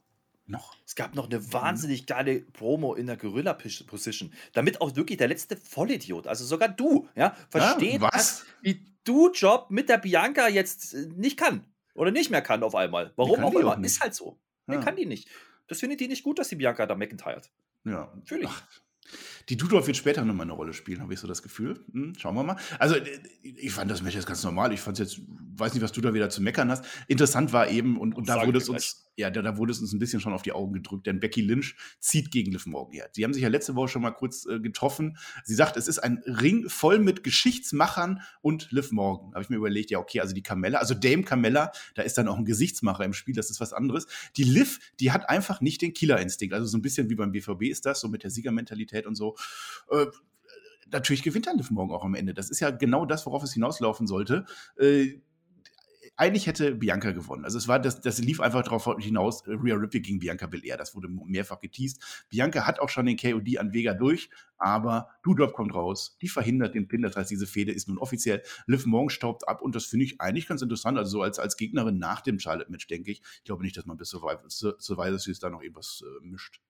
[0.51, 0.77] Noch?
[0.85, 5.57] Es gab noch eine wahnsinnig geile Promo in der Gorilla-Position, damit auch wirklich der letzte
[5.57, 8.11] Vollidiot, also sogar du, ja, versteht, was?
[8.11, 11.65] dass die Du-Job mit der Bianca jetzt äh, nicht kann.
[11.95, 13.13] Oder nicht mehr kann auf einmal.
[13.17, 13.79] Warum auch immer.
[13.83, 14.39] Ist halt so.
[14.67, 14.81] Nee, Ja.
[14.81, 15.29] kann die nicht.
[15.69, 17.43] Das findet die nicht gut, dass die Bianca da McIntyre.
[17.85, 18.13] Ja.
[18.15, 18.49] Natürlich.
[18.49, 18.63] Ach,
[19.49, 21.85] die Dudorf wird später nochmal eine Rolle spielen, habe ich so das Gefühl.
[21.93, 22.57] Hm, schauen wir mal.
[22.79, 24.73] Also, äh, ich fand das Match jetzt ganz normal.
[24.73, 26.85] Ich fand es jetzt, weiß nicht, was du da wieder zu meckern hast.
[27.09, 29.93] Interessant war eben, und, und da wurde es uns, ja, da, da wurde es uns
[29.93, 33.09] ein bisschen schon auf die Augen gedrückt, denn Becky Lynch zieht gegen Liv Morgan her.
[33.13, 35.17] Sie haben sich ja letzte Woche schon mal kurz äh, getroffen.
[35.45, 39.33] Sie sagt, es ist ein Ring voll mit Geschichtsmachern und Liv Morgan.
[39.33, 42.29] Habe ich mir überlegt, ja, okay, also die Carmella, also Dame Carmella, da ist dann
[42.29, 44.07] auch ein Gesichtsmacher im Spiel, das ist was anderes.
[44.37, 46.55] Die Liv, die hat einfach nicht den Killerinstinkt.
[46.55, 49.37] Also so ein bisschen wie beim BVB ist das, so mit der Siegermentalität und so.
[49.91, 50.07] Äh,
[50.93, 52.35] natürlich gewinnt dann Liv morgen auch am Ende.
[52.35, 54.45] Das ist ja genau das, worauf es hinauslaufen sollte.
[54.79, 55.21] Äh,
[56.21, 57.47] eigentlich hätte Bianca gewonnen.
[57.47, 60.77] Also es war, das, das lief einfach darauf hinaus, äh, Rhea Ripley gegen Bianca Belair.
[60.77, 62.27] Das wurde mehrfach geteased.
[62.29, 64.29] Bianca hat auch schon den KOD an Vega durch,
[64.59, 66.19] aber Doudrop kommt raus.
[66.21, 67.01] Die verhindert den Pin.
[67.01, 68.43] Das heißt, diese Fehde ist nun offiziell.
[68.67, 70.99] Liv Morgan staubt ab und das finde ich eigentlich ganz interessant.
[70.99, 73.23] Also so als, als Gegnerin nach dem Charlotte-Match, denke ich.
[73.39, 76.61] Ich glaube nicht, dass man bis Survivor Survivor Series da noch irgendwas äh, mischt.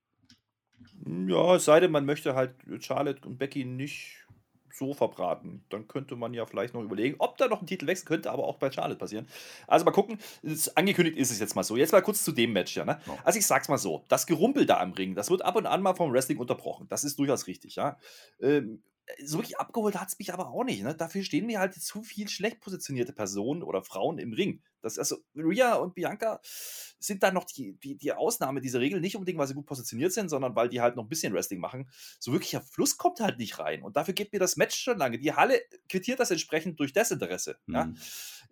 [1.26, 4.28] Ja, es sei denn, man möchte halt Charlotte und Becky nicht
[4.72, 5.64] so verbraten.
[5.70, 8.44] Dann könnte man ja vielleicht noch überlegen, ob da noch ein Titel wechseln könnte, aber
[8.44, 9.26] auch bei Charlotte passieren.
[9.66, 11.76] Also mal gucken, es, angekündigt ist es jetzt mal so.
[11.76, 12.84] Jetzt mal kurz zu dem Match, ja.
[12.84, 13.00] Ne?
[13.06, 13.18] Ja.
[13.24, 15.82] Also ich sag's mal so, das Gerumpel da am Ring, das wird ab und an
[15.82, 16.86] mal vom Wrestling unterbrochen.
[16.88, 17.98] Das ist durchaus richtig, ja.
[18.40, 18.82] Ähm,
[19.24, 20.82] so wirklich abgeholt hat es mich aber auch nicht.
[20.82, 20.94] Ne?
[20.94, 24.62] Dafür stehen mir halt zu viel schlecht positionierte Personen oder Frauen im Ring.
[24.82, 29.00] Das, also Rhea und Bianca sind da noch die, die, die Ausnahme dieser Regel.
[29.00, 31.60] Nicht unbedingt, weil sie gut positioniert sind, sondern weil die halt noch ein bisschen Wrestling
[31.60, 31.88] machen.
[32.18, 33.82] So wirklicher Fluss kommt halt nicht rein.
[33.82, 35.18] Und dafür geht mir das Match schon lange.
[35.18, 37.58] Die Halle quittiert das entsprechend durch Desinteresse.
[37.66, 37.86] Ja?
[37.86, 37.96] Mhm.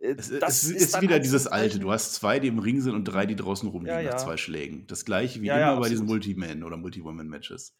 [0.00, 1.78] Äh, Es, das es ist, dann wieder halt dieses alte.
[1.78, 4.16] Du hast zwei, die im Ring sind und drei, die draußen rumliegen Ja, nach ja.
[4.18, 4.86] zwei Schlägen.
[4.86, 6.06] Das gleiche wie immer bei diesen.
[6.06, 7.74] Multi-Man- oder Multi-Woman-Matches.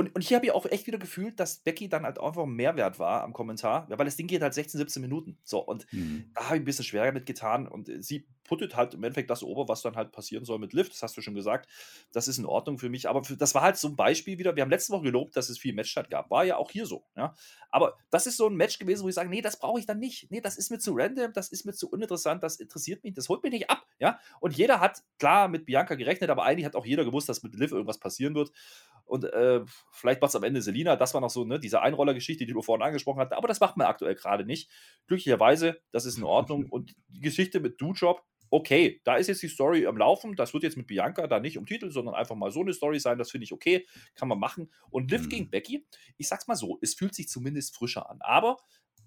[0.00, 2.52] Und, und hier habe ich auch echt wieder gefühlt, dass Becky dann halt einfach ein
[2.54, 5.36] Mehrwert war am Kommentar, ja, weil das Ding geht halt 16, 17 Minuten.
[5.44, 6.30] So, und Hm.
[6.34, 9.30] da habe ich ein bisschen schwerer mit getan und äh, sie puttet halt im Endeffekt
[9.30, 11.70] das ober, was dann halt passieren soll mit Lift, das hast du schon gesagt.
[12.12, 14.56] Das ist in Ordnung für mich, aber für, das war halt so ein Beispiel wieder.
[14.56, 16.32] Wir haben letzte Woche gelobt, dass es viel Matchstart gab.
[16.32, 17.32] War ja auch hier so, ja.
[17.70, 20.00] Aber das ist so ein Match gewesen, wo ich sage, nee, das brauche ich dann
[20.00, 20.32] nicht.
[20.32, 23.28] Nee, das ist mir zu random, das ist mir zu uninteressant, das interessiert mich, das
[23.28, 24.18] holt mich nicht ab, ja.
[24.40, 27.54] Und jeder hat klar mit Bianca gerechnet, aber eigentlich hat auch jeder gewusst, dass mit
[27.54, 28.50] Liv irgendwas passieren wird.
[29.10, 29.60] Und äh,
[29.90, 30.96] vielleicht macht es am Ende Selina.
[30.96, 33.32] Das war noch so, ne, diese Einrollergeschichte, die du vorhin angesprochen hast.
[33.32, 34.70] Aber das macht man aktuell gerade nicht.
[35.08, 36.66] Glücklicherweise, das ist in Ordnung.
[36.70, 40.36] Und die Geschichte mit Do-Job, okay, da ist jetzt die Story am Laufen.
[40.36, 42.98] Das wird jetzt mit Bianca da nicht um Titel, sondern einfach mal so eine Story
[43.00, 43.18] sein.
[43.18, 43.86] Das finde ich okay.
[44.14, 44.72] Kann man machen.
[44.90, 45.28] Und Liv Mhm.
[45.28, 45.86] gegen Becky,
[46.18, 48.20] ich sag's mal so, es fühlt sich zumindest frischer an.
[48.20, 48.58] Aber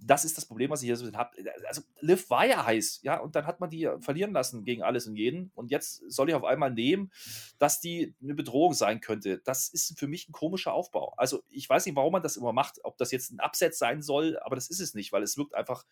[0.06, 1.38] das ist das Problem, was ich hier so habe.
[1.68, 5.08] Also, Liv war ja heiß, ja, und dann hat man die verlieren lassen gegen alles
[5.08, 5.52] und jeden.
[5.56, 7.12] Und jetzt soll ich auf einmal nehmen,
[7.58, 9.40] dass die eine Bedrohung sein könnte.
[9.46, 11.14] Das ist für mich ein komischer Aufbau.
[11.18, 14.02] Also, ich weiß nicht, warum man das immer macht, ob das jetzt ein Absatz sein
[14.02, 15.86] soll, aber das ist es nicht, weil es wirkt einfach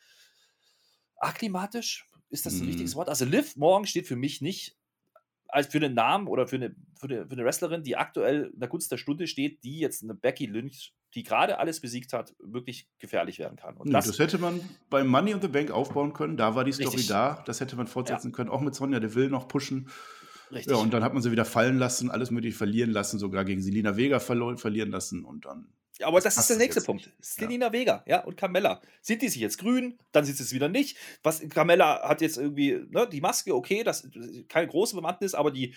[1.18, 2.06] akklimatisch.
[2.32, 2.67] Ist das ein Mhm.
[2.67, 3.10] richtiges Wort?
[3.10, 4.76] Also, Liv morgen steht für mich nicht
[5.48, 8.60] als für einen Namen oder für eine, für, eine, für eine Wrestlerin, die aktuell in
[8.60, 12.34] der Gunst der Stunde steht, die jetzt eine Becky Lynch, die gerade alles besiegt hat,
[12.39, 13.76] wirklich gefährlich werden kann.
[13.76, 16.38] Und das, das, hätte man bei Money in the Bank aufbauen können.
[16.38, 17.08] Da war die Story Richtig.
[17.08, 17.44] da.
[17.46, 18.50] Das hätte man fortsetzen können.
[18.50, 19.89] Auch mit Sonja Deville noch pushen.
[20.52, 20.72] richtig.
[20.74, 23.62] Ja, und dann hat man sie wieder fallen lassen, alles mögliche verlieren lassen, sogar gegen
[23.62, 25.26] Selina Vega verlieren lassen.
[25.26, 27.12] Und dann Ja, aber das, passt ist der nächste Punkt.
[27.20, 28.82] Selina Vega, ja, und Carmella.
[29.02, 30.98] Sind die sich jetzt grün, dann sind sie es wieder nicht.
[31.24, 35.52] Was Carmella hat jetzt irgendwie, ne, die Maske, okay, das ist keine große Bewandtnis, aber
[35.52, 35.74] die,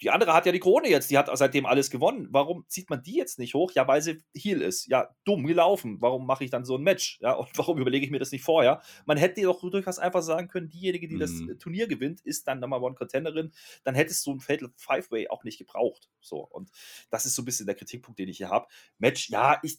[0.00, 2.28] die andere hat ja die Krone jetzt, die hat seitdem alles gewonnen.
[2.30, 3.72] Warum zieht man die jetzt nicht hoch?
[3.72, 4.86] Ja, weil sie Heal ist.
[4.86, 6.00] Ja, dumm gelaufen.
[6.00, 7.18] Warum mache ich dann so ein Match?
[7.20, 8.80] Ja, und warum überlege ich mir das nicht vorher?
[9.06, 11.50] Man hätte doch durchaus einfach sagen können, diejenige, die das Mhm.
[11.50, 13.52] äh, Turnier gewinnt, ist dann Number One Contenderin.
[13.84, 16.08] Dann hättest du ein Fatal Five-Way auch nicht gebraucht.
[16.20, 16.70] So, und
[17.10, 18.66] das ist so ein bisschen der Kritikpunkt, den ich hier habe.
[18.98, 19.78] Match, ja, ich,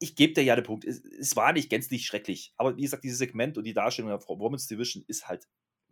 [0.00, 0.84] ich gebe dir ja den Punkt.
[0.84, 2.52] Es, es war nicht gänzlich schrecklich.
[2.56, 5.46] Aber wie gesagt, dieses Segment und die Darstellung der Frau Women's Division ist halt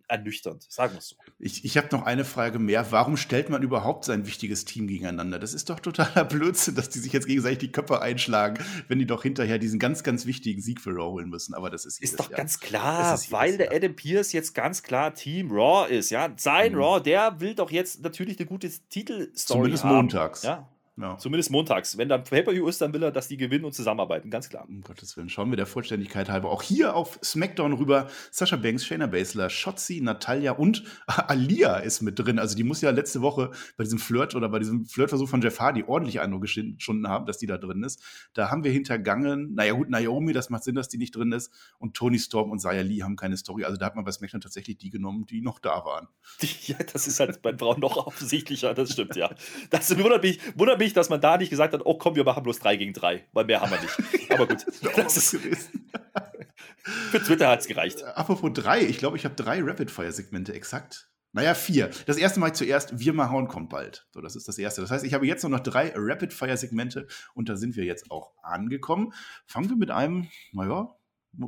[0.09, 0.65] ernüchternd.
[0.69, 1.17] Sagen wir es so.
[1.39, 2.91] Ich, ich habe noch eine Frage mehr.
[2.93, 5.39] Warum stellt man überhaupt sein wichtiges Team gegeneinander?
[5.39, 9.07] Das ist doch totaler Blödsinn, dass die sich jetzt gegenseitig die Köpfe einschlagen, wenn die
[9.07, 11.55] doch hinterher diesen ganz, ganz wichtigen Sieg für Raw holen müssen.
[11.55, 12.39] Aber das ist Ist doch Jahr.
[12.39, 13.73] ganz klar, weil der.
[13.73, 16.11] Adam Pierce jetzt ganz klar Team Raw ist.
[16.11, 16.79] Ja, sein Mhm.
[16.79, 19.97] Raw, der will doch jetzt natürlich eine gute Titelstory Zumindest haben.
[19.97, 20.43] montags.
[20.43, 21.19] Ja, Ja.
[21.19, 21.99] Zumindest montags.
[21.99, 24.65] Wenn dann Pay-Per-View ist, dann will er, dass die gewinnen und zusammenarbeiten, ganz klar.
[24.67, 25.29] Um Gottes Willen.
[25.29, 28.09] Schauen wir der Vollständigkeit halber auch hier auf SmackDown rüber.
[28.31, 32.39] Sascha Banks, Shayna Baszler, Shotzi, Natalia und Alia ist mit drin.
[32.39, 35.61] Also die muss ja letzte Woche bei diesem Flirt oder bei diesem Flirtversuch von Jeff
[35.61, 38.03] Hardy ordentlich Eindruck geschunden haben, dass die da drin ist.
[38.33, 41.53] Da haben wir hintergangen, naja gut, Naomi, das macht Sinn, dass die nicht drin ist.
[41.79, 43.65] Und Tony Storm und Saya Lee haben keine Story.
[43.65, 46.09] Also da hat man bei SmackDown tatsächlich die genommen, die noch da waren.
[46.67, 49.31] Ja, das ist halt bei Frauen noch offensichtlicher, das stimmt, ja.
[49.71, 52.43] Das wundert mich, wundert mich, dass man da nicht gesagt hat, oh komm, wir machen
[52.43, 54.31] bloß drei gegen drei, weil mehr haben wir nicht.
[54.33, 54.65] Aber gut,
[54.97, 55.91] das ist gewesen.
[57.11, 58.03] Für Twitter hat es gereicht.
[58.03, 61.09] Äh, apropos drei, ich glaube, ich habe drei Rapid-Fire-Segmente exakt.
[61.33, 61.91] Naja, vier.
[62.07, 64.07] Das erste Mal zuerst, wir mal hauen kommt bald.
[64.13, 64.81] So, das ist das erste.
[64.81, 68.33] Das heißt, ich habe jetzt nur noch drei Rapid-Fire-Segmente und da sind wir jetzt auch
[68.43, 69.13] angekommen.
[69.47, 70.97] Fangen wir mit einem, naja,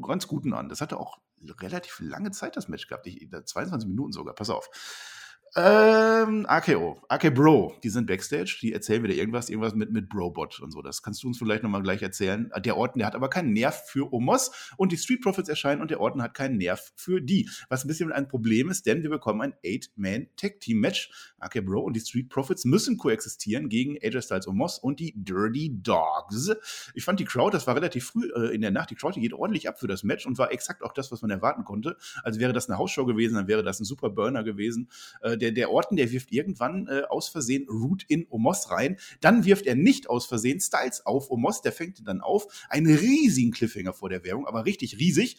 [0.07, 0.69] ganz guten an.
[0.69, 1.19] Das hatte auch
[1.61, 3.07] relativ lange Zeit, das Match gehabt.
[3.07, 4.69] Ich, 22 Minuten sogar, pass auf.
[5.57, 10.61] Ähm, AKO, AK Bro, die sind Backstage, die erzählen wieder irgendwas, irgendwas mit, mit Brobot
[10.61, 10.83] und so.
[10.83, 12.51] Das kannst du uns vielleicht nochmal gleich erzählen.
[12.65, 15.91] Der Orten, der hat aber keinen Nerv für Omos und die Street Profits erscheinen und
[15.91, 17.49] der Orten hat keinen Nerv für die.
[17.69, 21.35] Was ein bisschen ein Problem ist, denn wir bekommen ein Eight-Man-Tag-Team-Match.
[21.39, 25.83] AK Bro und die Street Profits müssen koexistieren gegen AJ Styles Omos und die Dirty
[25.83, 26.51] Dogs.
[26.95, 29.21] Ich fand die Crowd, das war relativ früh äh, in der Nacht, die Crowd die
[29.21, 31.97] geht ordentlich ab für das Match und war exakt auch das, was man erwarten konnte.
[32.23, 34.91] Also wäre das eine Hausshow gewesen, dann wäre das ein Super Burner gewesen.
[35.23, 38.99] Äh, der, der Orton, der wirft irgendwann äh, aus Versehen Root in Omos rein.
[39.21, 42.67] Dann wirft er nicht aus Versehen Styles auf Omos, der fängt ihn dann auf.
[42.69, 45.39] Einen riesigen Cliffhanger vor der Werbung, aber richtig riesig.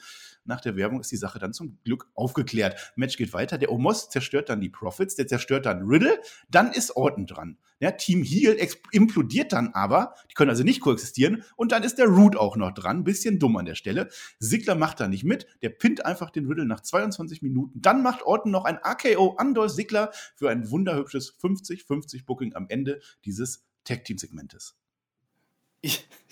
[0.49, 2.91] Nach der Werbung ist die Sache dann zum Glück aufgeklärt.
[2.95, 3.59] Match geht weiter.
[3.59, 6.19] Der Omos zerstört dann die Profits, der zerstört dann Riddle.
[6.49, 7.59] Dann ist Orton dran.
[7.79, 8.57] Ja, Team Heal
[8.91, 10.15] implodiert dann aber.
[10.27, 11.43] Die können also nicht koexistieren.
[11.55, 13.03] Und dann ist der Root auch noch dran.
[13.03, 14.09] Bisschen dumm an der Stelle.
[14.39, 15.45] Sigler macht da nicht mit.
[15.62, 17.79] Der pinnt einfach den Riddle nach 22 Minuten.
[17.79, 22.65] Dann macht Orton noch ein AKO an Dolph Sigler für ein wunderhübsches 50-50 Booking am
[22.69, 24.79] Ende dieses Tag-Team-Segmentes.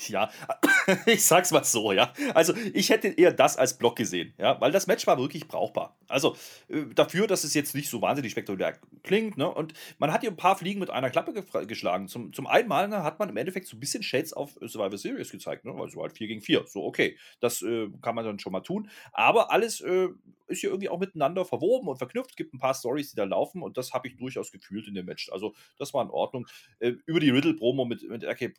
[0.10, 0.30] Ja,
[1.08, 2.14] ich sag's mal so, ja.
[2.36, 5.98] Also ich hätte eher das als Block gesehen, ja, weil das Match war wirklich brauchbar.
[6.08, 6.36] Also
[6.70, 9.50] äh, dafür, dass es jetzt nicht so wahnsinnig spektakulär klingt, ne?
[9.52, 12.08] Und man hat hier ein paar Fliegen mit einer Klappe ge geschlagen.
[12.08, 14.98] Zum, zum einen Mal ne, hat man im Endeffekt so ein bisschen Shades auf Survivor
[15.00, 15.74] Series gezeigt, ne?
[15.74, 16.66] Also halt 4 gegen 4.
[16.68, 17.18] So, okay.
[17.40, 18.90] Das äh, kann man dann schon mal tun.
[19.14, 20.10] Aber alles äh,
[20.48, 22.38] ist hier irgendwie auch miteinander verwoben und verknüpft.
[22.38, 25.06] Gibt ein paar Stories, die da laufen und das habe ich durchaus gefühlt in dem
[25.08, 25.32] Match.
[25.32, 26.48] Also das war in Ordnung.
[26.80, 28.54] Äh, über die Riddle-Promo mit, mit RK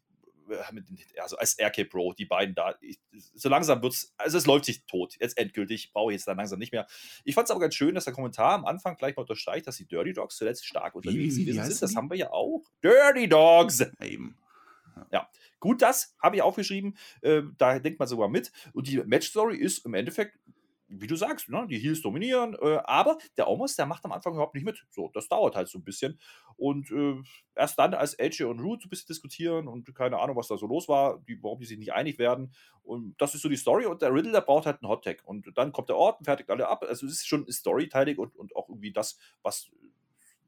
[1.21, 2.99] also als RK Pro, die beiden da, ich,
[3.35, 6.37] so langsam wird es, also es läuft sich tot, jetzt endgültig, brauche ich jetzt dann
[6.37, 6.87] langsam nicht mehr.
[7.25, 9.77] Ich fand es aber ganz schön, dass der Kommentar am Anfang gleich mal unterstreicht, dass
[9.77, 11.83] die Dirty Dogs zuletzt stark unterwegs wie, wie, wie sind.
[11.83, 12.63] Das haben wir ja auch.
[12.83, 13.85] Dirty Dogs!
[14.01, 14.37] Eben.
[15.13, 15.29] Ja,
[15.61, 16.97] gut, das habe ich aufgeschrieben.
[17.23, 18.53] Äh, da denkt man sogar mit.
[18.73, 20.39] Und die Match-Story ist im Endeffekt
[20.88, 24.33] wie du sagst, ne, die Heels dominieren, äh, aber der Omos, der macht am Anfang
[24.33, 24.87] überhaupt nicht mit.
[24.90, 26.18] So, das dauert halt so ein bisschen.
[26.57, 27.16] Und äh,
[27.55, 30.57] erst dann, als AJ und Root so ein bisschen diskutieren und keine Ahnung, was da
[30.57, 32.53] so los war, die, warum die sich nicht einig werden.
[32.83, 33.87] Und das ist so die Story.
[33.87, 35.22] Und der Riddle, der braucht halt einen Hot-Tag.
[35.24, 36.85] Und dann kommt der Ort und fertigt alle ab.
[36.88, 39.70] Also es ist schon storyteilig und, und auch irgendwie das, was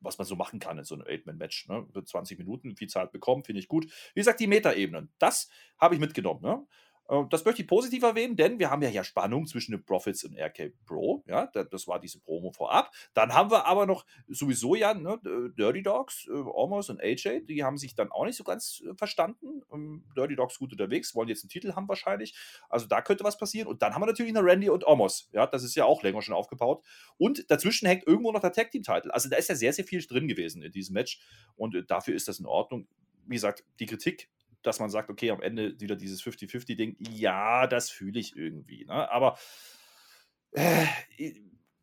[0.03, 1.69] was man so machen kann in so einem Eight-Man-Match.
[1.69, 1.87] Ne?
[2.05, 3.85] 20 Minuten, viel Zeit bekommen, finde ich gut.
[4.15, 6.41] Wie gesagt, die Meta-Ebenen, das habe ich mitgenommen.
[6.43, 6.67] Ne?
[7.11, 10.25] Äh, das möchte ich positiv erwähnen, denn wir haben ja hier Spannung zwischen den Profits
[10.25, 11.25] und RK Pro.
[11.27, 12.93] Ja, das war diese Promo vorab.
[13.15, 15.19] Dann haben wir aber noch sowieso ja ne,
[15.59, 18.95] Dirty Dogs, äh, Almost und AJ, die haben sich dann auch nicht so ganz äh,
[18.95, 19.63] verstanden.
[19.73, 22.37] Ähm, Dirty Dogs gut unterwegs, wollen jetzt einen Titel haben wahrscheinlich.
[22.69, 23.67] Also da könnte was passieren.
[23.67, 25.31] Und dann haben wir natürlich noch Randy und Almost.
[25.33, 26.85] Ja, das ist ja auch länger schon aufgebaut.
[27.19, 29.11] Und dazwischen hängt irgendwo noch der Tag Team Titel.
[29.11, 31.21] Also da ist ja sehr, sehr viel drin gewesen in diesem Match.
[31.57, 32.87] Und dafür ist das in Ordnung.
[33.27, 34.29] Wie gesagt, die Kritik
[34.63, 38.85] dass man sagt, okay, am Ende wieder dieses 50-50-Ding, ja, das fühle ich irgendwie.
[38.85, 39.11] Ne?
[39.11, 39.39] Aber
[40.53, 40.87] äh,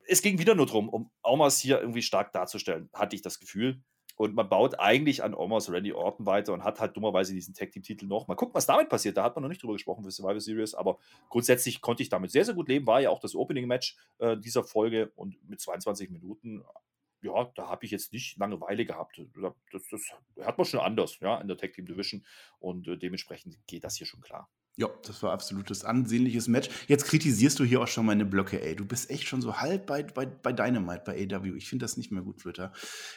[0.07, 3.81] es ging wieder nur darum, um Omas hier irgendwie stark darzustellen, hatte ich das Gefühl.
[4.15, 7.71] Und man baut eigentlich an Omas Randy Orton weiter und hat halt dummerweise diesen Tag
[7.71, 8.27] Team Titel noch.
[8.27, 9.15] Mal gucken, was damit passiert.
[9.15, 10.97] Da hat man noch nicht drüber gesprochen für Survivor Series, aber
[11.29, 12.87] grundsätzlich konnte ich damit sehr, sehr gut leben.
[12.87, 16.63] War ja auch das Opening Match äh, dieser Folge und mit 22 Minuten
[17.21, 19.21] ja, da habe ich jetzt nicht Langeweile gehabt.
[19.71, 20.01] Das, das,
[20.45, 22.25] hat man schon anders, ja, in der Tag Team Division.
[22.59, 24.49] Und äh, dementsprechend geht das hier schon klar.
[24.79, 26.69] Ja, das war absolutes ansehnliches Match.
[26.85, 28.75] Jetzt kritisierst du hier auch schon meine Blöcke, ey.
[28.75, 31.57] Du bist echt schon so halb bei, bei, bei Dynamite, bei AW.
[31.57, 32.71] Ich finde das nicht mehr gut, Twitter.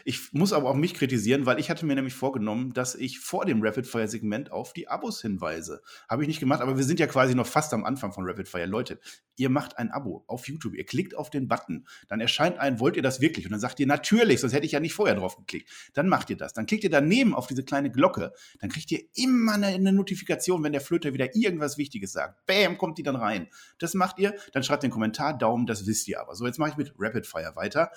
[0.06, 3.44] Ich muss aber auch mich kritisieren, weil ich hatte mir nämlich vorgenommen, dass ich vor
[3.44, 5.82] dem Rapid-Fire-Segment auf die Abos hinweise.
[6.08, 8.64] Habe ich nicht gemacht, aber wir sind ja quasi noch fast am Anfang von Rapid-Fire.
[8.64, 8.98] Leute,
[9.36, 12.96] ihr macht ein Abo auf YouTube, ihr klickt auf den Button, dann erscheint ein, wollt
[12.96, 13.44] ihr das wirklich?
[13.44, 15.68] Und dann sagt ihr, natürlich, sonst hätte ich ja nicht vorher drauf geklickt.
[15.92, 16.54] Dann macht ihr das.
[16.54, 18.32] Dann klickt ihr daneben auf diese kleine Glocke.
[18.60, 22.46] Dann kriegt ihr immer eine, eine Notifikation, wenn der Flöter wieder ihr irgendwas Wichtiges sagt,
[22.46, 23.48] bam, kommt die dann rein.
[23.78, 26.34] Das macht ihr, dann schreibt den Kommentar, Daumen, das wisst ihr aber.
[26.34, 27.90] So, jetzt mache ich mit Rapid Fire weiter.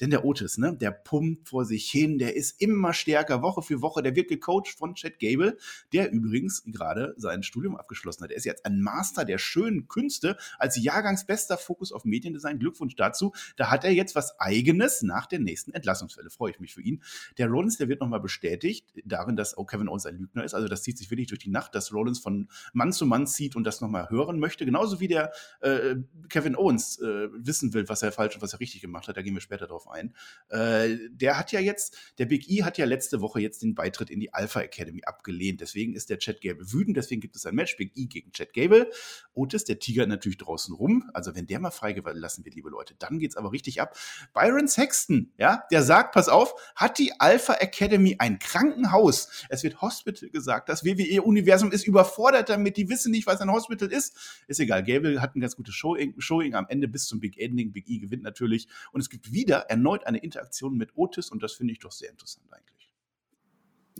[0.00, 3.82] Denn der Otis, ne, der pumpt vor sich hin, der ist immer stärker, Woche für
[3.82, 4.02] Woche.
[4.02, 5.56] Der wird gecoacht von Chad Gable,
[5.92, 8.30] der übrigens gerade sein Studium abgeschlossen hat.
[8.30, 12.58] Er ist jetzt ein Master der schönen Künste als Jahrgangsbester Fokus auf Mediendesign.
[12.58, 13.32] Glückwunsch dazu.
[13.56, 16.30] Da hat er jetzt was Eigenes nach der nächsten Entlassungswelle.
[16.30, 17.02] Freue ich mich für ihn.
[17.38, 20.54] Der Rollins, der wird nochmal bestätigt darin, dass auch Kevin Owens ein Lügner ist.
[20.54, 23.64] Also das zieht sich wirklich durch die Nacht, dass Rollins von Mann Mann zieht und
[23.64, 24.64] das nochmal hören möchte.
[24.64, 25.96] Genauso wie der äh,
[26.28, 29.16] Kevin Owens äh, wissen will, was er falsch und was er richtig gemacht hat.
[29.16, 30.14] Da gehen wir später drauf ein.
[30.48, 34.10] Äh, der hat ja jetzt, der Big E hat ja letzte Woche jetzt den Beitritt
[34.10, 35.60] in die Alpha Academy abgelehnt.
[35.60, 36.96] Deswegen ist der Chad Gable wütend.
[36.96, 38.90] Deswegen gibt es ein Match Big E gegen Chad Gable.
[39.34, 41.10] Otis, der Tiger natürlich draußen rum.
[41.14, 43.96] Also wenn der mal freigelassen wird, liebe Leute, dann geht's aber richtig ab.
[44.34, 49.46] Byron Sexton, ja, der sagt, pass auf, hat die Alpha Academy ein Krankenhaus?
[49.48, 50.68] Es wird Hospital gesagt.
[50.68, 52.76] Das WWE-Universum ist überfordert damit.
[52.76, 54.44] Die wissen nicht, was ein Hospital ist.
[54.46, 54.82] Ist egal.
[54.82, 57.72] Gable hat ein ganz gutes Showing, Showing am Ende bis zum Big Ending.
[57.72, 58.68] Big E gewinnt natürlich.
[58.92, 62.10] Und es gibt wieder erneut eine Interaktion mit Otis und das finde ich doch sehr
[62.10, 62.79] interessant eigentlich.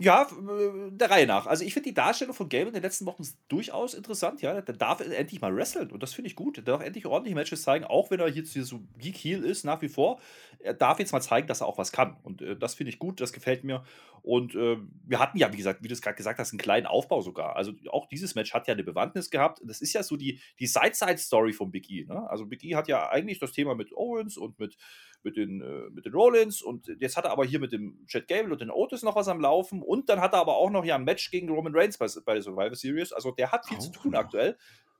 [0.03, 1.45] Ja, äh, der Reihe nach.
[1.45, 4.41] Also ich finde die Darstellung von Gable in den letzten Wochen durchaus interessant.
[4.41, 6.57] Ja, der darf endlich mal wresteln und das finde ich gut.
[6.57, 9.63] Der darf endlich ordentliche Matches zeigen, auch wenn er jetzt hier so Geek Heel ist
[9.63, 10.19] nach wie vor.
[10.57, 12.97] Er darf jetzt mal zeigen, dass er auch was kann und äh, das finde ich
[12.97, 13.21] gut.
[13.21, 13.83] Das gefällt mir.
[14.23, 16.87] Und äh, wir hatten ja, wie gesagt, wie du es gerade gesagt hast, einen kleinen
[16.87, 17.55] Aufbau sogar.
[17.55, 19.61] Also auch dieses Match hat ja eine Bewandtnis gehabt.
[19.63, 22.05] Das ist ja so die die Side-Side-Story von Big E.
[22.05, 22.27] Ne?
[22.27, 24.77] Also Big E hat ja eigentlich das Thema mit Owens und mit
[25.23, 28.27] mit den, äh, mit den Rollins und jetzt hat er aber hier mit dem Chad
[28.27, 30.85] Gable und den Otis noch was am Laufen und dann hat er aber auch noch
[30.85, 33.11] ja ein Match gegen Roman Reigns bei, bei der Survivor Series.
[33.11, 34.57] Also der hat viel oh, zu tun aktuell.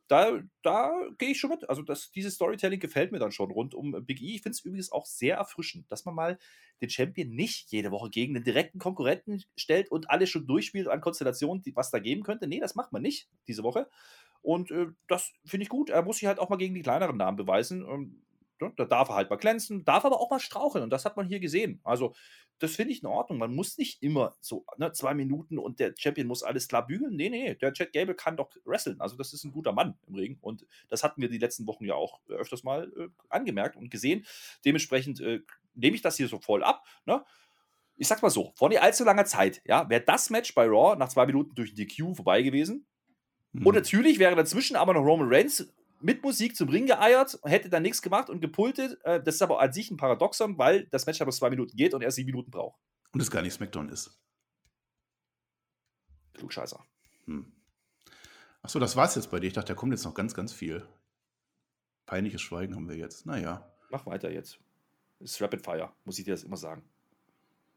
[0.09, 1.69] Da, da gehe ich schon mit.
[1.69, 4.35] Also das, dieses Storytelling gefällt mir dann schon rund um Big E.
[4.35, 6.37] Ich finde es übrigens auch sehr erfrischend, dass man mal
[6.81, 10.99] den Champion nicht jede Woche gegen einen direkten Konkurrenten stellt und alles schon durchspielt an
[10.99, 12.49] Konstellationen, die, was da geben könnte.
[12.49, 13.87] Nee, das macht man nicht diese Woche.
[14.41, 15.89] Und äh, das finde ich gut.
[15.89, 18.11] Er muss sich halt auch mal gegen die kleineren Namen beweisen.
[18.59, 18.73] Ne?
[18.75, 20.83] Da darf er halt mal glänzen, darf aber auch mal straucheln.
[20.83, 21.79] Und das hat man hier gesehen.
[21.85, 22.13] Also,
[22.61, 23.39] das finde ich in Ordnung.
[23.39, 27.15] Man muss nicht immer so ne, zwei Minuten und der Champion muss alles klar bügeln.
[27.15, 29.01] Nee, nee, der Chad Gable kann doch wresteln.
[29.01, 30.37] Also, das ist ein guter Mann im Ring.
[30.41, 34.27] Und das hatten wir die letzten Wochen ja auch öfters mal äh, angemerkt und gesehen.
[34.63, 35.41] Dementsprechend äh,
[35.73, 36.85] nehme ich das hier so voll ab.
[37.05, 37.25] Ne?
[37.97, 40.95] Ich sag's mal so: vor nicht allzu langer Zeit, ja, wäre das Match bei Raw
[40.95, 42.85] nach zwei Minuten durch den DQ vorbei gewesen.
[43.53, 43.65] Mhm.
[43.65, 47.83] Und natürlich wäre dazwischen aber noch Roman Reigns mit Musik zum Ring geeiert, hätte dann
[47.83, 48.99] nichts gemacht und gepultet.
[49.03, 51.93] Äh, das ist aber an sich ein Paradoxon, weil das Match aber zwei Minuten geht
[51.93, 52.79] und er sieben Minuten braucht.
[53.13, 54.17] Und es gar nicht SmackDown ist.
[56.33, 56.83] Klugscheißer.
[57.25, 57.51] Hm.
[58.61, 59.47] Achso, das war's jetzt bei dir.
[59.47, 60.87] Ich dachte, da kommt jetzt noch ganz, ganz viel.
[62.05, 63.25] Peinliches Schweigen haben wir jetzt.
[63.25, 63.71] Naja.
[63.89, 64.59] Mach weiter jetzt.
[65.19, 66.83] Das ist Rapid Fire, muss ich dir das immer sagen.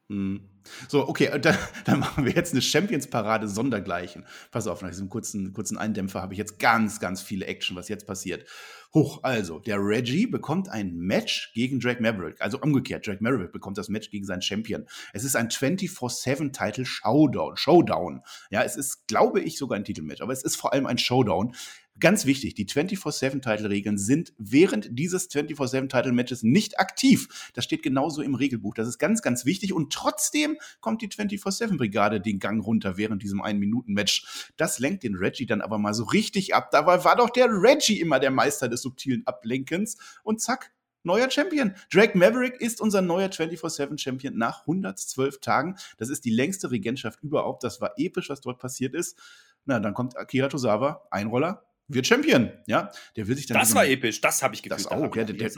[0.09, 0.51] Hm.
[0.89, 4.27] So, okay, dann, dann, machen wir jetzt eine Champions-Parade sondergleichen.
[4.51, 7.89] Pass auf, nach diesem kurzen, kurzen Eindämpfer habe ich jetzt ganz, ganz viele Action, was
[7.89, 8.47] jetzt passiert.
[8.93, 12.41] Hoch, also, der Reggie bekommt ein Match gegen Drake Maverick.
[12.41, 14.87] Also umgekehrt, Drake Maverick bekommt das Match gegen seinen Champion.
[15.13, 17.57] Es ist ein 24-7-Title Showdown.
[17.57, 18.21] Showdown.
[18.51, 21.55] Ja, es ist, glaube ich, sogar ein Titelmatch, aber es ist vor allem ein Showdown.
[22.01, 27.51] Ganz wichtig, die 24-7-Title-Regeln sind während dieses 24-7-Title-Matches nicht aktiv.
[27.55, 28.75] Das steht genauso im Regelbuch.
[28.75, 29.73] Das ist ganz, ganz wichtig.
[29.73, 34.51] Und trotzdem kommt die 24-7-Brigade den Gang runter während diesem einen-Minuten-Match.
[34.57, 36.73] Das lenkt den Reggie dann aber mal so richtig ab.
[36.73, 39.97] Dabei war doch der Reggie immer der Meister des subtilen Ablenkens.
[40.25, 40.73] Und zack,
[41.05, 41.75] neuer Champion.
[41.93, 45.77] Drake Maverick ist unser neuer 24-7-Champion nach 112 Tagen.
[45.99, 47.63] Das ist die längste Regentschaft überhaupt.
[47.63, 49.17] Das war episch, was dort passiert ist.
[49.65, 52.91] Na, dann kommt Akira Tozawa, Einroller, wird Champion, ja.
[53.17, 53.59] Der will sich dann.
[53.59, 54.81] Das war episch, das habe ich gefühlt.
[54.81, 55.25] Das auch, ja.
[55.25, 55.51] Der, der,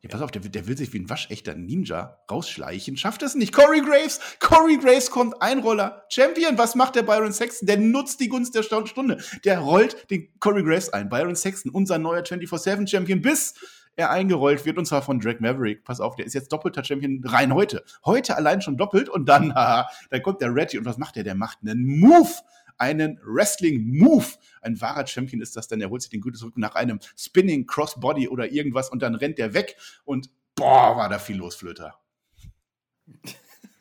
[0.00, 3.52] ja, pass auf, der, der, will sich wie ein waschechter Ninja rausschleichen, schafft es nicht.
[3.52, 6.56] Corey Graves, Corey Graves kommt, Einroller, Champion.
[6.56, 7.66] Was macht der Byron Sexton?
[7.66, 9.18] Der nutzt die Gunst der Stunde.
[9.44, 11.08] Der rollt den Corey Graves ein.
[11.08, 13.54] Byron Sexton, unser neuer 24-7-Champion, bis
[13.96, 15.82] er eingerollt wird, und zwar von Drake Maverick.
[15.82, 17.84] Pass auf, der ist jetzt doppelter Champion rein heute.
[18.04, 21.24] Heute allein schon doppelt und dann, haha, dann kommt der Reggie und was macht der?
[21.24, 22.30] Der macht einen Move
[22.78, 24.26] einen Wrestling-Move.
[24.62, 25.80] Ein wahrer Champion ist das denn.
[25.80, 29.38] Er holt sich den Gutes zurück nach einem Spinning Crossbody oder irgendwas und dann rennt
[29.38, 31.98] er weg und boah, war da viel los, Flöter.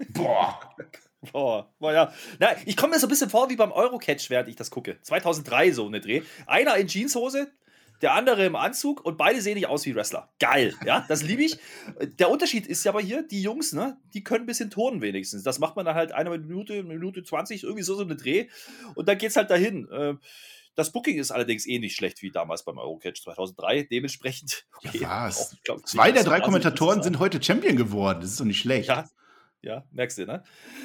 [0.09, 0.59] boah.
[1.31, 2.13] Boah, boah, ja.
[2.39, 4.99] Na, ich komme mir so ein bisschen vor wie beim Eurocatch, während ich das gucke.
[5.01, 6.21] 2003 so eine Dreh.
[6.45, 7.51] Einer in Jeanshose,
[8.01, 10.29] der andere im Anzug und beide sehen nicht aus wie Wrestler.
[10.39, 11.57] Geil, ja, das liebe ich.
[12.19, 15.43] Der Unterschied ist ja aber hier, die Jungs, ne, die können ein bisschen turnen wenigstens.
[15.43, 18.47] Das macht man dann halt eine Minute, eine Minute 20, irgendwie so so eine Dreh
[18.95, 19.89] und dann geht's halt dahin.
[19.89, 20.15] Äh,
[20.75, 23.83] das Booking ist allerdings eh nicht schlecht wie damals beim Eurocatch 2003.
[23.83, 24.67] Dementsprechend.
[24.85, 25.39] Okay, ja, was?
[25.53, 28.21] Auch, glaub, Zwei der drei Kommentatoren sind heute Champion geworden.
[28.21, 28.87] Das ist doch nicht schlecht.
[28.87, 29.09] Ja,
[29.67, 30.43] Ja, merkst du, ne?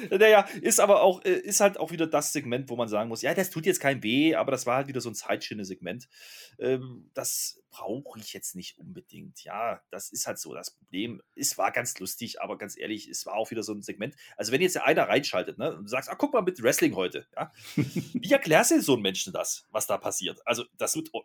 [0.09, 3.21] Naja, ist aber auch, äh, ist halt auch wieder das Segment, wo man sagen muss,
[3.21, 6.09] ja, das tut jetzt kein weh, aber das war halt wieder so ein Zeitschiene-Segment.
[6.59, 9.43] Ähm, das brauche ich jetzt nicht unbedingt.
[9.43, 11.21] Ja, das ist halt so das Problem.
[11.35, 14.15] Es war ganz lustig, aber ganz ehrlich, es war auch wieder so ein Segment.
[14.37, 17.25] Also, wenn jetzt einer reinschaltet, ne, und du sagst, ah, guck mal mit Wrestling heute,
[17.35, 20.39] ja, wie erklärst du so einem Menschen das, was da passiert?
[20.45, 21.23] Also, das wird, oh,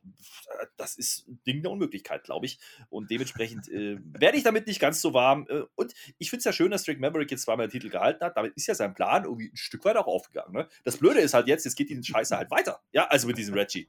[0.77, 2.59] das ist ein Ding der Unmöglichkeit, glaube ich.
[2.89, 5.47] Und dementsprechend äh, werde ich damit nicht ganz so warm.
[5.51, 8.25] Äh, und ich finde es ja schön, dass Drake Maverick jetzt zweimal den Titel gehalten
[8.25, 8.37] hat.
[8.37, 10.55] Damit ist ja sein Plan irgendwie ein Stück weit auch aufgegangen.
[10.55, 10.69] Ne?
[10.85, 12.81] Das Blöde ist halt jetzt, jetzt geht die Scheiße halt weiter.
[12.93, 13.89] Ja, also mit diesem Reggie.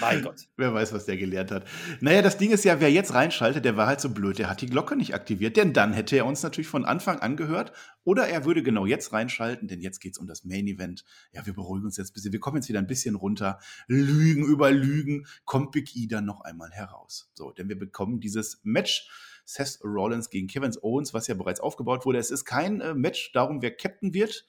[0.00, 0.48] Mein Gott.
[0.56, 1.66] Wer weiß, was der gelernt hat.
[2.00, 4.60] Naja, das Ding ist ja, wer jetzt reinschaltet, der war halt so blöd, der hat
[4.60, 7.72] die Glocke nicht aktiviert, denn dann hätte er uns natürlich von Anfang an gehört.
[8.04, 11.04] Oder er würde genau jetzt reinschalten, denn jetzt geht es um das Main Event.
[11.32, 13.58] Ja, wir beruhigen uns jetzt ein bisschen, wir kommen jetzt wieder ein bisschen runter.
[13.86, 17.30] Lügen über Lügen, kommt Big E dann noch einmal heraus.
[17.34, 19.08] So, denn wir bekommen dieses Match.
[19.48, 22.18] Seth Rollins gegen Kevin Owens, was ja bereits aufgebaut wurde.
[22.18, 24.46] Es ist kein äh, Match darum, wer Captain wird,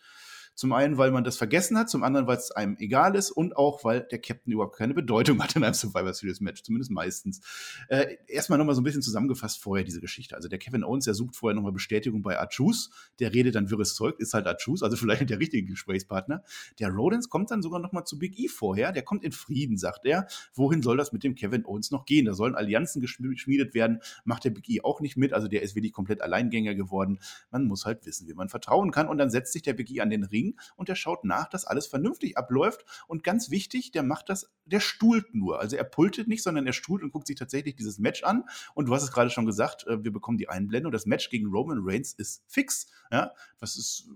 [0.60, 3.55] zum einen, weil man das vergessen hat, zum anderen, weil es einem egal ist und
[3.55, 7.39] auch, weil der Captain überhaupt keine Bedeutung hat in einem Survivor Series Match, zumindest meistens.
[7.88, 10.36] Äh, erstmal nochmal so ein bisschen zusammengefasst vorher diese Geschichte.
[10.36, 12.89] Also der Kevin Owens, der sucht vorher nochmal Bestätigung bei Archus,
[13.20, 16.43] der redet dann wirres Zeug, ist halt Archus, also vielleicht der richtige Gesprächspartner.
[16.78, 20.05] Der Rodens kommt dann sogar nochmal zu Big E vorher, der kommt in Frieden, sagt
[20.05, 20.28] er.
[20.53, 22.26] Wohin soll das mit dem Kevin Owens noch gehen?
[22.26, 25.76] Da sollen Allianzen geschmiedet werden, macht der Big E auch nicht mit, also der ist
[25.76, 27.20] wirklich komplett Alleingänger geworden.
[27.49, 30.01] Man muss halt wissen, wie man vertrauen kann und dann setzt sich der Big E
[30.01, 32.86] an den Ring und der schaut nach, dass alles vernünftig abläuft.
[33.08, 35.60] Und ganz wichtig, der macht das, der stuhlt nur.
[35.60, 38.43] Also er pultet nicht, sondern er stuhlt und guckt sich tatsächlich dieses Match an.
[38.74, 40.91] Und du hast es gerade schon gesagt, äh, wir bekommen die Einblendung.
[40.91, 42.88] Das Match gegen Roman Reigns ist fix.
[43.12, 44.10] Ja, das ist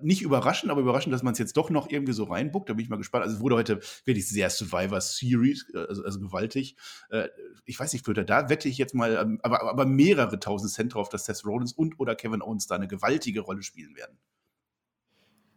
[0.00, 2.68] nicht überraschend, aber überraschend, dass man es jetzt doch noch irgendwie so reinbuckt.
[2.68, 3.24] Da bin ich mal gespannt.
[3.24, 6.76] Also es wurde heute wirklich sehr Survivor Series, äh, also, also gewaltig.
[7.10, 7.28] Äh,
[7.64, 10.94] ich weiß nicht, Flöter, da wette ich jetzt mal, ähm, aber, aber mehrere tausend Cent
[10.94, 14.18] drauf, dass Seth Rollins und oder Kevin Owens da eine gewaltige Rolle spielen werden.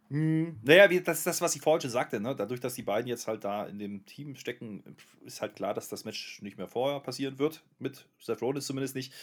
[0.10, 2.20] Hm, naja, wie, das ist das, was ich vorhin schon sagte.
[2.20, 2.36] Ne?
[2.36, 4.84] Dadurch, dass die beiden jetzt halt da in dem Team stecken,
[5.24, 7.64] ist halt klar, dass das Match nicht mehr vorher passieren wird.
[7.78, 9.14] Mit Seth Rollins zumindest nicht.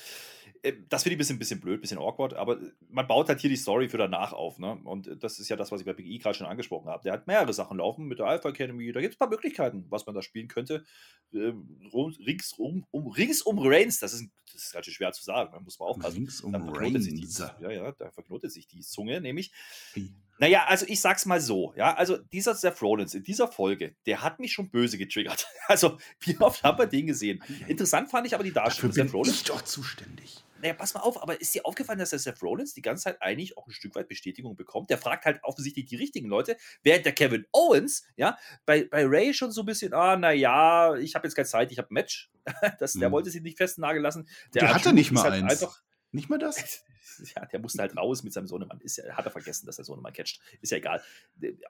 [0.62, 3.40] Äh, das finde ich ein bisschen, bisschen blöd, ein bisschen awkward, aber man baut halt
[3.40, 4.58] hier die Story für danach auf.
[4.58, 4.78] Ne?
[4.84, 7.02] Und das ist ja das, was ich bei Big E gerade schon angesprochen habe.
[7.02, 8.92] Der hat mehrere Sachen laufen mit der Alpha Academy.
[8.92, 10.84] Da gibt es ein paar Möglichkeiten, was man da spielen könnte.
[11.32, 15.24] Ähm, rings um, um, rings um Reigns, das ist, das ist ganz schön schwer zu
[15.24, 16.18] sagen, da muss man aufpassen.
[16.18, 17.38] Rings um Reigns.
[17.60, 19.52] ja, ja, da verknotet sich die Zunge nämlich.
[19.94, 20.14] Wie?
[20.38, 24.22] Naja, also ich sag's mal so, ja, also dieser Seth Rollins in dieser Folge, der
[24.22, 25.46] hat mich schon böse getriggert.
[25.68, 27.42] Also, wie oft haben wir den gesehen?
[27.66, 28.92] Interessant fand ich aber die Darstellung.
[28.92, 29.36] Dafür bin Seth Rollins.
[29.38, 30.35] ich doch zuständig.
[30.66, 33.22] Naja, pass mal auf, aber ist dir aufgefallen, dass der Seth Rollins die ganze Zeit
[33.22, 34.90] eigentlich auch ein Stück weit Bestätigung bekommt?
[34.90, 39.32] Der fragt halt offensichtlich die richtigen Leute, während der Kevin Owens, ja, bei, bei Ray
[39.32, 42.32] schon so ein bisschen, ah, naja, ich habe jetzt keine Zeit, ich habe ein Match.
[42.80, 43.12] Das, der mhm.
[43.12, 44.28] wollte sich nicht festnageln lassen.
[44.54, 45.62] Der, der hatte nicht mal halt eins.
[45.62, 46.82] Einfach, nicht mal das?
[47.36, 48.80] ja, der musste halt raus mit seinem Sohnemann.
[48.80, 50.40] Ist ja, hat er vergessen, dass der Sohnemann catcht.
[50.60, 51.02] Ist ja egal.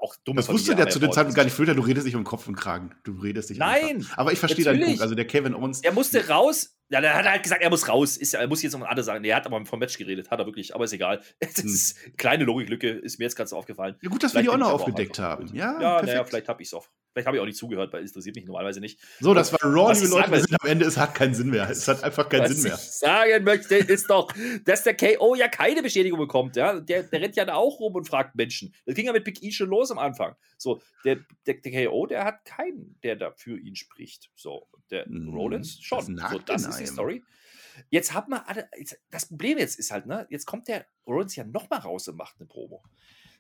[0.01, 1.55] Auch dumme Das wusste der zu dem Zeitpunkt gar nicht.
[1.55, 2.95] Flöter, du redest nicht um Kopf und Kragen.
[3.05, 4.07] Du redest nicht Nein!
[4.17, 5.01] Aber ich verstehe deinen Punkt.
[5.01, 5.83] Also der Kevin Owens.
[5.83, 6.77] Er musste raus.
[6.89, 8.17] Ja, der hat halt gesagt, er muss raus.
[8.17, 9.23] Ist, er muss jetzt noch andere sagen.
[9.23, 10.31] Nee, er hat aber vom Match geredet.
[10.31, 10.75] Hat er wirklich.
[10.75, 11.21] Aber ist egal.
[11.41, 11.67] Das hm.
[11.67, 12.91] ist kleine Logiklücke.
[12.91, 13.97] Ist mir jetzt gerade so aufgefallen.
[14.03, 15.49] Ja, gut, dass vielleicht wir die auch noch aufgedeckt haben.
[15.55, 16.87] Ja, ja naja, vielleicht habe ich es auch.
[17.13, 19.01] Vielleicht habe ich auch nicht zugehört, weil es interessiert mich normalerweise nicht.
[19.21, 20.31] So, das war Raw, liebe Leute.
[20.31, 20.85] Wir sind am Ende.
[20.85, 21.69] Es hat keinen Sinn mehr.
[21.71, 22.75] Es hat einfach keinen Sinn mehr.
[22.75, 24.31] Was ich sagen möchte, ist doch,
[24.65, 26.57] dass der KO ja keine Bestätigung bekommt.
[26.57, 26.79] Ja?
[26.79, 28.75] Der, der rennt ja da auch rum und fragt Menschen.
[28.85, 30.37] Das ging ja mit Big E schon los am Anfang.
[30.59, 34.31] So, der, der, der KO, der hat keinen, der da für ihn spricht.
[34.35, 35.31] So, der mhm.
[35.31, 36.17] Rollins schon.
[36.17, 37.25] Das so, das ist die Story.
[37.91, 38.69] Jetzt hat man alle,
[39.11, 42.37] das Problem jetzt ist halt, ne, jetzt kommt der Rollins ja nochmal raus und macht
[42.39, 42.83] eine Promo.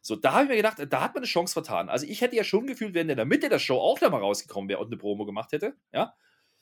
[0.02, 1.88] So, da habe ich mir gedacht, da hat man eine Chance vertan.
[1.88, 4.08] Also ich hätte ja schon gefühlt, wenn der in der Mitte der Show auch da
[4.08, 6.14] mal rausgekommen wäre und eine Promo gemacht hätte, ja.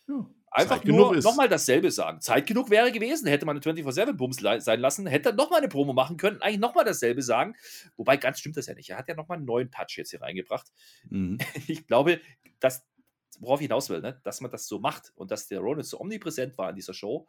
[0.08, 2.20] ja Einfach Zeit nur nochmal dasselbe sagen.
[2.20, 5.92] Zeit genug wäre gewesen, hätte man eine 24-7-Bums sein lassen, hätte er nochmal eine Promo
[5.92, 7.56] machen können, eigentlich nochmal dasselbe sagen.
[7.96, 8.88] Wobei ganz stimmt das ja nicht.
[8.88, 10.72] Er hat ja nochmal einen neuen Touch jetzt hier reingebracht.
[11.10, 11.38] Mhm.
[11.66, 12.20] Ich glaube,
[12.60, 12.86] dass,
[13.40, 14.20] worauf ich hinaus will, ne?
[14.24, 17.26] dass man das so macht und dass der Rollins so omnipräsent war in dieser Show,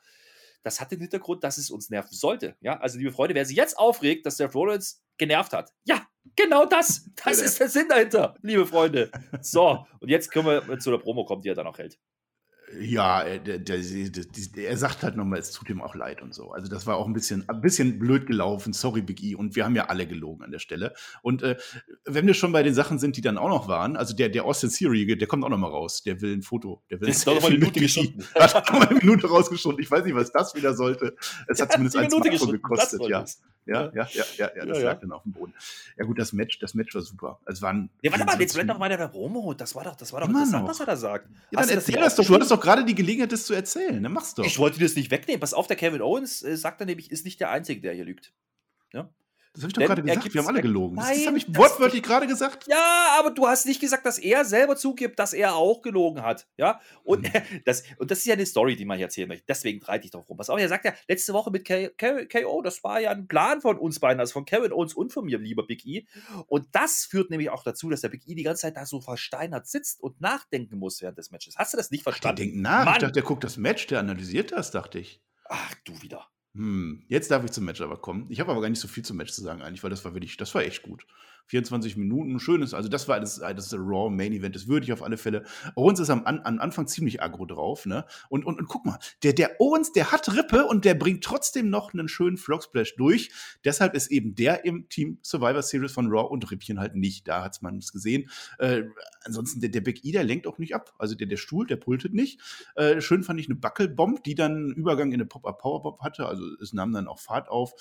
[0.63, 2.55] das hat den Hintergrund, dass es uns nerven sollte.
[2.59, 6.01] Ja, also liebe Freunde, wer sich jetzt aufregt, dass der Rollins genervt hat, ja,
[6.35, 7.09] genau das.
[7.23, 9.11] Das ist der Sinn dahinter, liebe Freunde.
[9.41, 11.99] So, und jetzt können wir zu der Promo kommen, die er dann auch hält.
[12.79, 16.33] Ja, äh, der, der, der, er sagt halt nochmal, es tut ihm auch leid und
[16.33, 16.51] so.
[16.51, 18.73] Also das war auch ein bisschen, ein bisschen blöd gelaufen.
[18.73, 19.35] Sorry, Big E.
[19.35, 20.93] Und wir haben ja alle gelogen an der Stelle.
[21.21, 21.57] Und äh,
[22.05, 24.45] wenn wir schon bei den Sachen sind, die dann auch noch waren, also der, der
[24.45, 26.01] Austin Theory, der kommt auch noch mal raus.
[26.03, 26.83] Der will ein Foto.
[26.89, 28.23] Der will ist noch mal eine Minute geschossen.
[28.35, 29.79] Hat noch mal eine Minute rausgeschossen.
[29.79, 31.15] Ich weiß nicht, was das wieder sollte.
[31.47, 33.25] Es hat zumindest ein Smartphone gekostet, ja.
[33.65, 35.53] Ja, ja, ja, ja, ja, das ja, lag dann auf dem Boden.
[35.97, 37.39] Ja gut, das Match, das Match war super.
[37.47, 37.89] Es waren.
[38.01, 39.55] Ja, warte mal, jetzt bleibt doch weiter der Promo.
[39.55, 41.27] Das war doch, das war doch interessant, was er da sagt.
[41.49, 42.25] Ja, dann erzähl das, doch.
[42.25, 44.03] Du hattest doch gerade die Gelegenheit, das zu erzählen.
[44.03, 44.45] Dann mach's doch.
[44.45, 45.39] Ich wollte dir das nicht wegnehmen.
[45.39, 48.05] Pass auf, der Kevin Owens äh, sagt dann nämlich, ist nicht der Einzige, der hier
[48.05, 48.33] lügt.
[48.93, 49.09] Ja?
[49.55, 50.33] Das habe ich doch gerade gesagt.
[50.33, 50.95] Wir haben alle gelogen.
[50.95, 52.67] Nein, das habe ich wortwörtlich gerade gesagt.
[52.67, 56.47] Ja, aber du hast nicht gesagt, dass er selber zugibt, dass er auch gelogen hat.
[56.57, 57.31] Ja, und, mhm.
[57.65, 59.45] das, und das ist ja eine Story, die man hier erzählen möchte.
[59.47, 60.37] Deswegen reite ich drauf rum.
[60.37, 63.77] Was auch, er sagt ja, letzte Woche mit KO, das war ja ein Plan von
[63.77, 66.05] uns beiden, also von Kevin Owens und von mir, lieber Big E.
[66.47, 68.99] Und das führt nämlich auch dazu, dass der Big E die ganze Zeit da so
[68.99, 71.55] versteinert sitzt und nachdenken muss während des Matches.
[71.57, 72.33] Hast du das nicht verstanden?
[72.33, 72.85] Ach, der denkt nach.
[72.85, 72.93] Mann.
[72.95, 75.21] Ich dachte, der guckt das Match, der analysiert das, dachte ich.
[75.47, 76.27] Ach, du wieder.
[76.55, 78.27] Hm, jetzt darf ich zum Match aber kommen.
[78.29, 80.13] Ich habe aber gar nicht so viel zum Match zu sagen eigentlich, weil das war
[80.13, 81.05] wirklich, das war echt gut.
[81.47, 85.03] 24 Minuten, schönes, also das war das, das Raw Main Event, das würde ich auf
[85.03, 85.43] alle Fälle.
[85.75, 88.05] Owens ist am, am Anfang ziemlich aggro drauf, ne?
[88.29, 91.69] Und, und, und guck mal, der, der Owens, der hat Rippe und der bringt trotzdem
[91.69, 93.31] noch einen schönen Frog Splash durch.
[93.63, 97.27] Deshalb ist eben der im Team Survivor Series von Raw und Rippchen halt nicht.
[97.27, 98.29] Da hat man es gesehen.
[98.59, 98.83] Äh,
[99.23, 100.93] ansonsten, der, der Big E, der lenkt auch nicht ab.
[100.97, 102.39] Also der, der Stuhl, der pultet nicht.
[102.75, 106.25] Äh, schön fand ich eine Buckelbomb, die dann einen Übergang in eine Pop-Up-Powerbomb hatte.
[106.27, 107.73] Also es nahm dann auch Fahrt auf.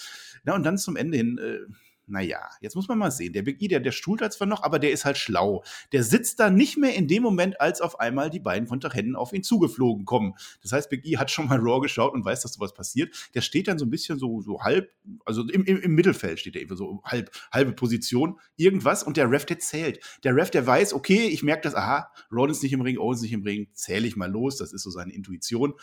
[0.44, 1.38] Na, und dann zum Ende hin.
[1.38, 1.72] Äh,
[2.06, 3.32] naja, jetzt muss man mal sehen.
[3.32, 5.64] Der Big E, der, der stuhlt zwar noch, aber der ist halt schlau.
[5.92, 9.32] Der sitzt da nicht mehr in dem Moment, als auf einmal die beiden Kontrahenten auf
[9.32, 10.34] ihn zugeflogen kommen.
[10.62, 13.30] Das heißt, Big E hat schon mal Raw geschaut und weiß, dass sowas passiert.
[13.34, 14.90] Der steht dann so ein bisschen so, so halb,
[15.24, 19.30] also im, im, im Mittelfeld steht er eben so halb, halbe Position, irgendwas und der
[19.30, 20.00] Ref, der zählt.
[20.24, 23.32] Der Ref, der weiß, okay, ich merke das, aha, Rollins nicht im Ring, Owens nicht
[23.32, 25.74] im Ring, zähle ich mal los, das ist so seine Intuition.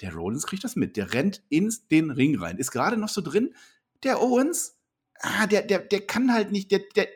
[0.00, 0.96] Der Rollins kriegt das mit.
[0.96, 2.56] Der rennt in den Ring rein.
[2.56, 3.54] Ist gerade noch so drin.
[4.02, 4.78] Der Owens,
[5.20, 7.08] ah, der, der, der kann halt nicht, der, der,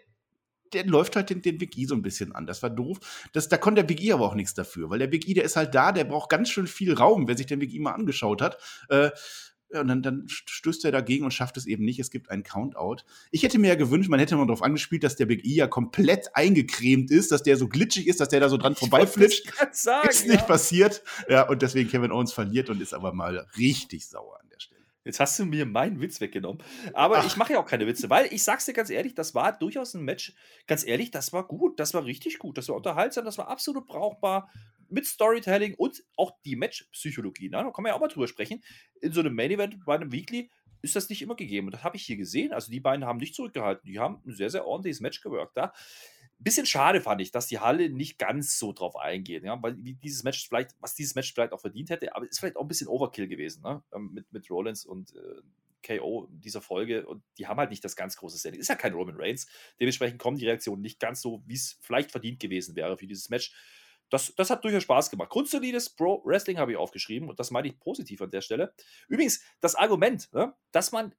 [0.72, 2.46] der läuft halt den, den Big E so ein bisschen an.
[2.46, 2.98] Das war doof.
[3.32, 5.44] Das, da konnte der Big E aber auch nichts dafür, weil der Big E, der
[5.44, 7.92] ist halt da, der braucht ganz schön viel Raum, wer sich den Big E mal
[7.92, 8.58] angeschaut hat.
[8.88, 9.10] Äh,
[9.70, 11.98] und dann, dann, stößt er dagegen und schafft es eben nicht.
[11.98, 12.98] Es gibt einen Countout.
[13.32, 15.66] Ich hätte mir ja gewünscht, man hätte mal darauf angespielt, dass der Big E ja
[15.66, 19.52] komplett eingecremt ist, dass der so glitschig ist, dass der da so dran vorbeiflitscht.
[20.08, 20.46] Ist nicht ja.
[20.46, 21.02] passiert.
[21.28, 24.38] Ja, und deswegen Kevin Owens verliert und ist aber mal richtig sauer.
[25.04, 26.62] Jetzt hast du mir meinen Witz weggenommen.
[26.94, 27.26] Aber Ach.
[27.26, 29.94] ich mache ja auch keine Witze, weil ich sag's dir ganz ehrlich, das war durchaus
[29.94, 30.34] ein Match.
[30.66, 33.86] Ganz ehrlich, das war gut, das war richtig gut, das war unterhaltsam, das war absolut
[33.86, 34.50] brauchbar
[34.88, 37.48] mit Storytelling und auch die Match-Psychologie.
[37.48, 37.58] Ne?
[37.58, 38.62] Da kann man ja auch mal drüber sprechen.
[39.00, 40.50] In so einem Main-Event bei einem Weekly
[40.82, 41.68] ist das nicht immer gegeben.
[41.68, 42.52] Und das habe ich hier gesehen.
[42.52, 43.90] Also die beiden haben nicht zurückgehalten.
[43.90, 45.72] Die haben ein sehr, sehr ordentliches Match gewirkt da.
[46.38, 50.24] Bisschen schade fand ich, dass die Halle nicht ganz so drauf eingeht, ja, weil dieses
[50.24, 52.88] Match vielleicht, was dieses Match vielleicht auch verdient hätte, aber ist vielleicht auch ein bisschen
[52.88, 53.82] Overkill gewesen, ne?
[53.94, 55.40] Ähm, mit, mit Rollins und äh,
[55.84, 58.60] KO in dieser Folge und die haben halt nicht das ganz große Standing.
[58.60, 59.46] Ist ja kein Roman Reigns.
[59.78, 63.28] Dementsprechend kommen die Reaktionen nicht ganz so, wie es vielleicht verdient gewesen wäre für dieses
[63.28, 63.54] Match.
[64.10, 65.30] Das, das hat durchaus Spaß gemacht.
[65.30, 68.74] Grundsolides Pro Wrestling habe ich aufgeschrieben und das meine ich positiv an der Stelle.
[69.08, 71.14] Übrigens, das Argument, ne, dass man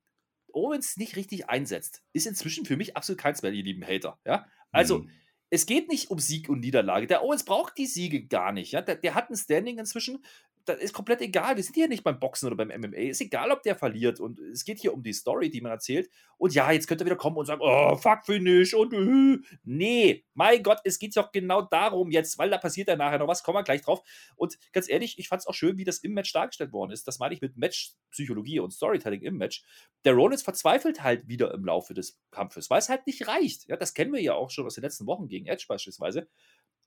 [0.53, 4.19] Owens nicht richtig einsetzt, ist inzwischen für mich absolut keins mehr, ihr lieben Hater.
[4.25, 4.47] Ja?
[4.75, 5.09] Also, mhm.
[5.49, 7.07] es geht nicht um Sieg und Niederlage.
[7.07, 8.71] Der Owens braucht die Siege gar nicht.
[8.71, 8.81] Ja?
[8.81, 10.23] Der, der hat ein Standing inzwischen
[10.65, 11.55] das ist komplett egal.
[11.55, 12.97] Wir sind hier nicht beim Boxen oder beim MMA.
[12.97, 14.19] Ist egal, ob der verliert.
[14.19, 16.09] Und es geht hier um die Story, die man erzählt.
[16.37, 19.37] Und ja, jetzt könnte er wieder kommen und sagen, oh, fuck Finish und äh.
[19.63, 23.27] nee, mein Gott, es geht doch genau darum jetzt, weil da passiert ja nachher noch
[23.27, 24.01] was, kommen wir gleich drauf.
[24.35, 27.07] Und ganz ehrlich, ich fand es auch schön, wie das im Match dargestellt worden ist.
[27.07, 29.63] Das meine ich mit Match-Psychologie und Storytelling im Match.
[30.03, 33.67] Der Rollins verzweifelt halt wieder im Laufe des Kampfes, weil es halt nicht reicht.
[33.67, 36.27] Ja, das kennen wir ja auch schon aus den letzten Wochen gegen Edge beispielsweise.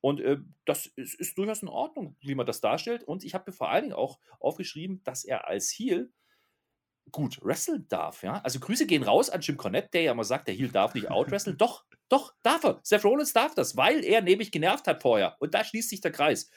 [0.01, 3.03] Und äh, das ist, ist, durchaus in Ordnung, wie man das darstellt.
[3.03, 6.13] Und ich habe mir vor allen Dingen auch aufgeschrieben, dass er als Heel
[7.11, 8.23] gut wresteln darf.
[8.23, 8.41] Ja?
[8.43, 11.11] Also Grüße gehen raus an Jim Cornette, der ja immer sagt, der Heel darf nicht
[11.11, 11.57] outwresteln.
[11.57, 12.81] doch, doch, darf er.
[12.83, 15.37] Seth Rollins darf das, weil er nämlich genervt hat vorher.
[15.41, 16.51] Und da schließt sich der Kreis.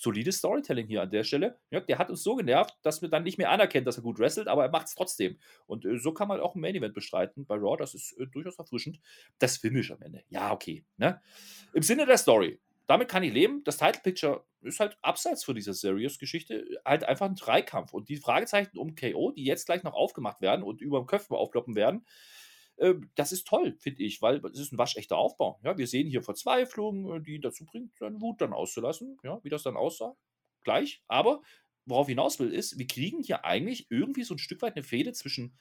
[0.00, 1.58] Solides Storytelling hier an der Stelle.
[1.70, 4.20] Ja, der hat uns so genervt, dass wir dann nicht mehr anerkennen, dass er gut
[4.20, 5.38] wrestelt, aber er macht es trotzdem.
[5.66, 7.76] Und äh, so kann man auch ein Main Event bestreiten bei Raw.
[7.76, 9.00] Das ist äh, durchaus erfrischend.
[9.40, 10.22] Das Finish am Ende.
[10.28, 10.84] Ja, okay.
[10.98, 11.20] Ne?
[11.72, 13.62] Im Sinne der Story damit kann ich leben.
[13.64, 17.92] Das Title Picture ist halt abseits von dieser Serious-Geschichte halt einfach ein Dreikampf.
[17.92, 21.36] Und die Fragezeichen um KO, die jetzt gleich noch aufgemacht werden und über dem Köpfen
[21.36, 22.06] aufploppen werden,
[22.78, 25.60] äh, das ist toll, finde ich, weil es ist ein waschechter Aufbau.
[25.62, 29.18] Ja, wir sehen hier Verzweiflung, äh, die ihn dazu bringt, seine Wut dann auszulassen.
[29.22, 30.16] Ja, wie das dann aussah,
[30.62, 31.02] gleich.
[31.08, 31.42] Aber
[31.84, 34.82] worauf ich hinaus will, ist, wir kriegen hier eigentlich irgendwie so ein Stück weit eine
[34.82, 35.58] Fehde zwischen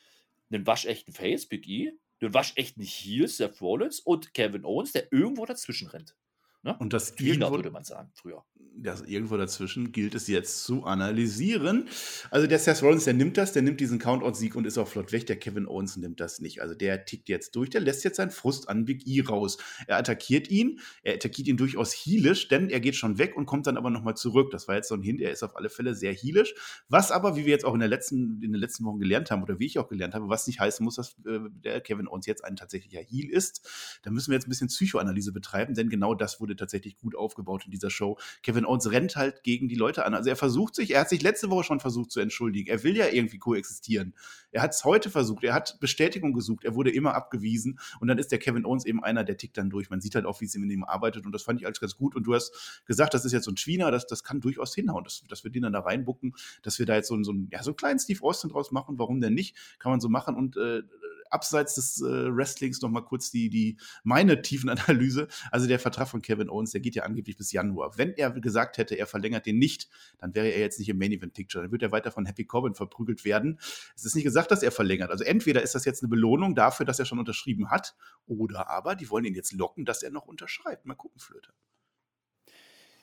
[0.50, 5.46] einem waschechten Face, Big E, einem waschechten Heel, Seth Rollins und Kevin Owens, der irgendwo
[5.46, 6.16] dazwischen rennt.
[6.64, 6.76] Ne?
[6.80, 8.44] Und das Wiener, würde man sagen, früher.
[8.80, 11.88] Das irgendwo dazwischen gilt es jetzt zu analysieren.
[12.30, 15.12] Also der Seth Rollins, der nimmt das, der nimmt diesen Countout-Sieg und ist auch flott
[15.12, 15.26] weg.
[15.26, 16.62] Der Kevin Owens nimmt das nicht.
[16.62, 19.58] Also der tickt jetzt durch, der lässt jetzt seinen Frust an Big E raus.
[19.88, 23.66] Er attackiert ihn, er attackiert ihn durchaus heelisch, denn er geht schon weg und kommt
[23.66, 24.52] dann aber nochmal zurück.
[24.52, 26.54] Das war jetzt so ein Hint, er ist auf alle Fälle sehr heelisch.
[26.88, 29.42] Was aber, wie wir jetzt auch in, der letzten, in den letzten Wochen gelernt haben,
[29.42, 32.28] oder wie ich auch gelernt habe, was nicht heißen muss, dass äh, der Kevin Owens
[32.28, 33.68] jetzt ein tatsächlicher Heel ist.
[34.04, 37.16] Da müssen wir jetzt ein bisschen Psychoanalyse betreiben, denn genau das wurde wurde tatsächlich gut
[37.16, 38.18] aufgebaut in dieser Show.
[38.42, 40.14] Kevin Owens rennt halt gegen die Leute an.
[40.14, 42.70] Also er versucht sich, er hat sich letzte Woche schon versucht zu entschuldigen.
[42.70, 44.16] Er will ja irgendwie koexistieren.
[44.52, 48.18] Er hat es heute versucht, er hat Bestätigung gesucht, er wurde immer abgewiesen und dann
[48.18, 49.90] ist der Kevin Owens eben einer, der tickt dann durch.
[49.90, 51.98] Man sieht halt auch, wie sie mit ihm arbeitet und das fand ich alles ganz
[51.98, 52.16] gut.
[52.16, 55.04] Und du hast gesagt, das ist jetzt so ein Schwiener, das, das kann durchaus hinhauen,
[55.04, 56.34] dass, dass wir den dann da reinbucken,
[56.64, 58.98] dass wir da jetzt so, so, einen, ja, so einen kleinen Steve Austin draus machen.
[58.98, 59.56] Warum denn nicht?
[59.80, 60.84] Kann man so machen und äh,
[61.32, 65.28] abseits des äh, Wrestlings noch mal kurz die, die meine Tiefenanalyse.
[65.52, 67.98] Also der Vertrag von Kevin Owens, der geht ja angeblich bis Januar.
[67.98, 71.12] Wenn er gesagt hätte, er verlängert den nicht, dann wäre er jetzt nicht im Main
[71.12, 71.64] Event Picture.
[71.64, 73.60] Dann wird er weiter von Happy Corbin verprügelt werden.
[73.96, 75.12] Es ist nicht gesagt, dass er verlängert.
[75.12, 78.96] Also entweder ist das jetzt eine Belohnung dafür, dass er schon unterschrieben hat, oder aber
[78.96, 80.86] die wollen ihn jetzt locken, dass er noch unterschreibt.
[80.86, 81.54] Mal gucken, Flöte.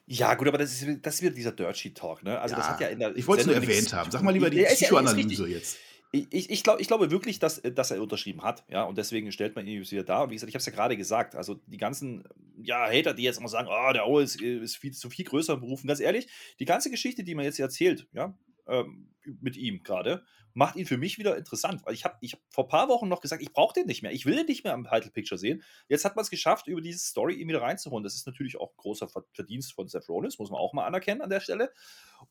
[0.07, 2.39] Ja, gut, aber das ist, das ist wieder dieser Dirt Sheet Talk, ne?
[2.39, 3.17] Also, ja, das hat ja in der.
[3.17, 4.11] Ich wollte es nur erwähnt haben.
[4.11, 5.79] Sag mal lieber die Psychoanalyse jetzt
[6.15, 9.57] ich, ich, glaub, ich glaube wirklich, dass, dass er unterschrieben hat, ja, und deswegen stellt
[9.57, 10.23] man ihn jetzt wieder da.
[10.23, 12.25] Und wie gesagt, ich habe es ja gerade gesagt, also die ganzen
[12.63, 15.89] ja, Hater, die jetzt immer sagen, oh, der Owens ist viel, zu viel größer berufen,
[15.89, 16.29] ganz ehrlich,
[16.61, 18.37] die ganze Geschichte, die man jetzt erzählt, ja,
[18.67, 21.83] ähm, mit ihm gerade, macht ihn für mich wieder interessant.
[21.85, 24.03] Weil ich habe ich hab vor ein paar Wochen noch gesagt, ich brauche den nicht
[24.03, 24.13] mehr.
[24.13, 25.63] Ich will den nicht mehr am Title Picture sehen.
[25.89, 28.05] Jetzt hat man es geschafft, über diese Story ihn wieder reinzuholen.
[28.05, 31.23] Das ist natürlich auch ein großer Verdienst von Seth Rollins, muss man auch mal anerkennen
[31.23, 31.73] an der Stelle.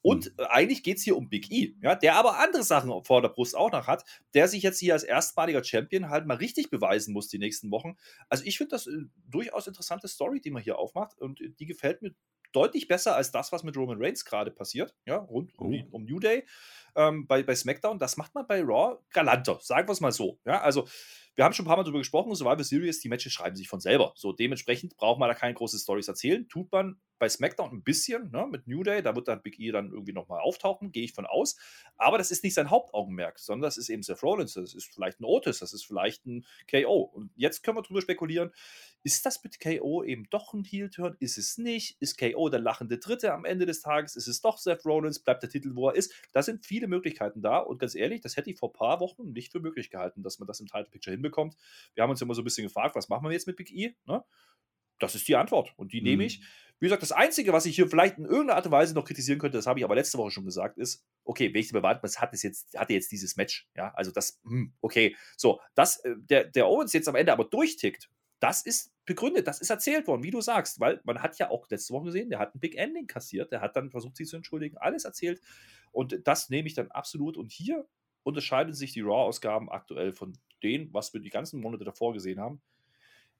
[0.02, 0.46] Und mhm.
[0.50, 3.56] eigentlich geht es hier um Big E, ja, der aber andere Sachen vor der Brust
[3.56, 4.04] auch noch hat,
[4.34, 7.96] der sich jetzt hier als erstmaliger Champion halt mal richtig beweisen muss die nächsten Wochen.
[8.30, 12.02] Also ich finde das äh, durchaus interessante Story, die man hier aufmacht und die gefällt
[12.02, 12.14] mir
[12.56, 15.66] deutlich besser als das, was mit Roman Reigns gerade passiert, ja, rund oh.
[15.66, 16.46] um, um, New Day
[16.96, 18.00] ähm, bei, bei SmackDown.
[18.00, 20.40] Das macht man bei Raw galanter, sagen wir es mal so.
[20.46, 20.88] Ja, also
[21.36, 23.80] wir haben schon ein paar Mal darüber gesprochen, Survivor Series, die Matches schreiben sich von
[23.80, 24.14] selber.
[24.16, 26.48] So dementsprechend braucht man da keine große Stories erzählen.
[26.48, 29.72] Tut man bei SmackDown ein bisschen, ne, mit New Day, da wird dann Big E
[29.72, 31.56] dann irgendwie nochmal auftauchen, gehe ich von aus.
[31.98, 35.20] Aber das ist nicht sein Hauptaugenmerk, sondern das ist eben Seth Rollins, das ist vielleicht
[35.20, 37.02] ein Otis, das ist vielleicht ein KO.
[37.02, 38.52] Und jetzt können wir drüber spekulieren,
[39.04, 41.18] ist das mit KO eben doch ein Heel-Turn?
[41.20, 41.98] Ist es nicht?
[42.00, 44.16] Ist KO der lachende Dritte am Ende des Tages?
[44.16, 45.20] Ist es doch Seth Rollins?
[45.20, 46.14] Bleibt der Titel, wo er ist?
[46.32, 49.34] Da sind viele Möglichkeiten da und ganz ehrlich, das hätte ich vor ein paar Wochen
[49.34, 51.58] nicht für möglich gehalten, dass man das im Title Picture hinbekommt.
[51.96, 53.96] Wir haben uns immer so ein bisschen gefragt, was machen wir jetzt mit Big E?
[54.06, 54.24] Ne?
[55.00, 56.08] Das ist die Antwort und die mhm.
[56.08, 56.42] nehme ich.
[56.80, 59.40] Wie gesagt, das Einzige, was ich hier vielleicht in irgendeiner Art und Weise noch kritisieren
[59.40, 62.44] könnte, das habe ich aber letzte Woche schon gesagt, ist, okay, welche Bewandtnis hat es
[62.44, 63.70] jetzt, hatte jetzt dieses Match?
[63.76, 65.16] Ja, also das, hm, okay.
[65.38, 68.10] So, dass äh, der, der Owens jetzt am Ende aber durchtickt,
[68.40, 71.70] das ist begründet, das ist erzählt worden, wie du sagst, weil man hat ja auch
[71.70, 74.36] letzte Woche gesehen, der hat ein Big Ending kassiert, der hat dann versucht, sich zu
[74.36, 75.42] entschuldigen, alles erzählt
[75.92, 77.88] und das nehme ich dann absolut und hier
[78.24, 82.62] unterscheiden sich die Raw-Ausgaben aktuell von denen, was wir die ganzen Monate davor gesehen haben.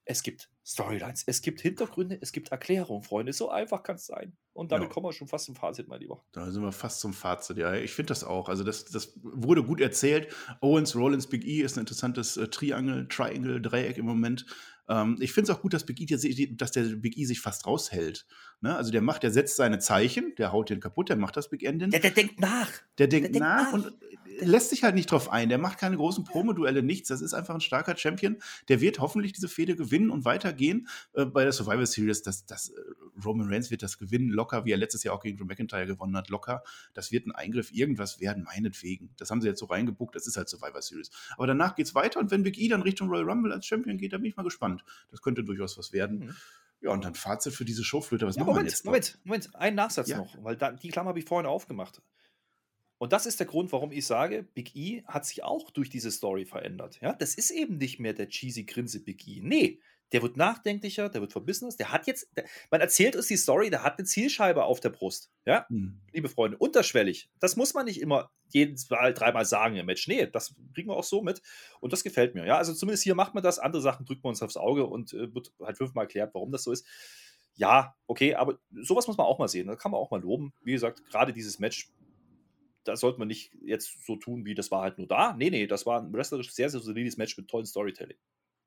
[0.06, 3.32] Es gibt Storylines, es gibt Hintergründe, es gibt Erklärungen, Freunde.
[3.34, 4.36] So einfach kann es sein.
[4.54, 4.94] Und damit ja.
[4.94, 6.24] kommen wir schon fast zum Fazit, mein Lieber.
[6.32, 7.74] Da sind wir fast zum Fazit, ja.
[7.74, 8.50] Ich finde das auch.
[8.50, 10.34] Also, das, das wurde gut erzählt.
[10.62, 14.46] Owens, Rollins, Big E ist ein interessantes äh, Triangle, Triangle, Dreieck im Moment.
[14.90, 17.66] Ähm, ich finde es auch gut, dass, Big e, dass der Big E sich fast
[17.66, 18.26] raushält.
[18.62, 18.76] Ne?
[18.76, 21.64] Also der macht, der setzt seine Zeichen, der haut den kaputt, der macht das Big
[21.64, 21.90] Ending.
[21.92, 22.70] Der, der denkt nach.
[22.98, 23.98] Der denkt, der nach, denkt nach und
[24.40, 25.50] lässt sich halt nicht drauf ein.
[25.50, 27.08] Der macht keine großen Promo-Duelle, nichts.
[27.08, 28.38] Das ist einfach ein starker Champion.
[28.68, 30.88] Der wird hoffentlich diese Fehde gewinnen und weitergehen.
[31.14, 32.82] Äh, bei der Survivor Series, das, das, äh,
[33.24, 36.16] Roman Reigns wird das gewinnen, locker, wie er letztes Jahr auch gegen Drew McIntyre gewonnen
[36.18, 36.64] hat, locker.
[36.94, 39.12] Das wird ein Eingriff, irgendwas werden, meinetwegen.
[39.18, 41.12] Das haben sie jetzt so reingebuckt, das ist halt Survivor Series.
[41.38, 44.14] Aber danach geht's weiter und wenn Big E dann Richtung Royal Rumble als Champion geht,
[44.14, 44.73] da bin ich mal gespannt.
[45.12, 46.20] Das könnte durchaus was werden.
[46.20, 46.36] Mhm.
[46.82, 48.28] Ja, und dann Fazit für diese Showflöte.
[48.28, 48.86] Was ja, Moment, jetzt?
[48.86, 50.18] Moment, Moment, ein Nachsatz ja.
[50.18, 52.02] noch, weil da, die Klammer habe ich vorhin aufgemacht.
[52.98, 56.12] Und das ist der Grund, warum ich sage, Big E hat sich auch durch diese
[56.12, 57.00] Story verändert.
[57.02, 59.40] Ja, das ist eben nicht mehr der cheesy Grinse Big E.
[59.42, 59.80] Nee,
[60.14, 61.72] der wird nachdenklicher, der wird verbissener.
[61.78, 64.90] Der hat jetzt, der, man erzählt uns die Story, der hat eine Zielscheibe auf der
[64.90, 65.32] Brust.
[65.46, 66.00] Ja, mhm.
[66.14, 67.30] liebe Freunde, unterschwellig.
[67.40, 70.08] Das muss man nicht immer jedes Mal dreimal sagen im Match.
[70.08, 71.42] Nee, das kriegen wir auch so mit.
[71.82, 72.46] Und das gefällt mir.
[72.46, 73.58] Ja, also zumindest hier macht man das.
[73.58, 76.64] Andere Sachen drückt man uns aufs Auge und äh, wird halt fünfmal erklärt, warum das
[76.64, 76.86] so ist.
[77.56, 79.68] Ja, okay, aber sowas muss man auch mal sehen.
[79.68, 80.54] Da kann man auch mal loben.
[80.64, 81.92] Wie gesagt, gerade dieses Match
[82.84, 85.34] da sollte man nicht jetzt so tun, wie das war halt nur da.
[85.34, 88.18] Nee, nee, das war ein wrestlerisch sehr, sehr solides Match mit tollen Storytelling.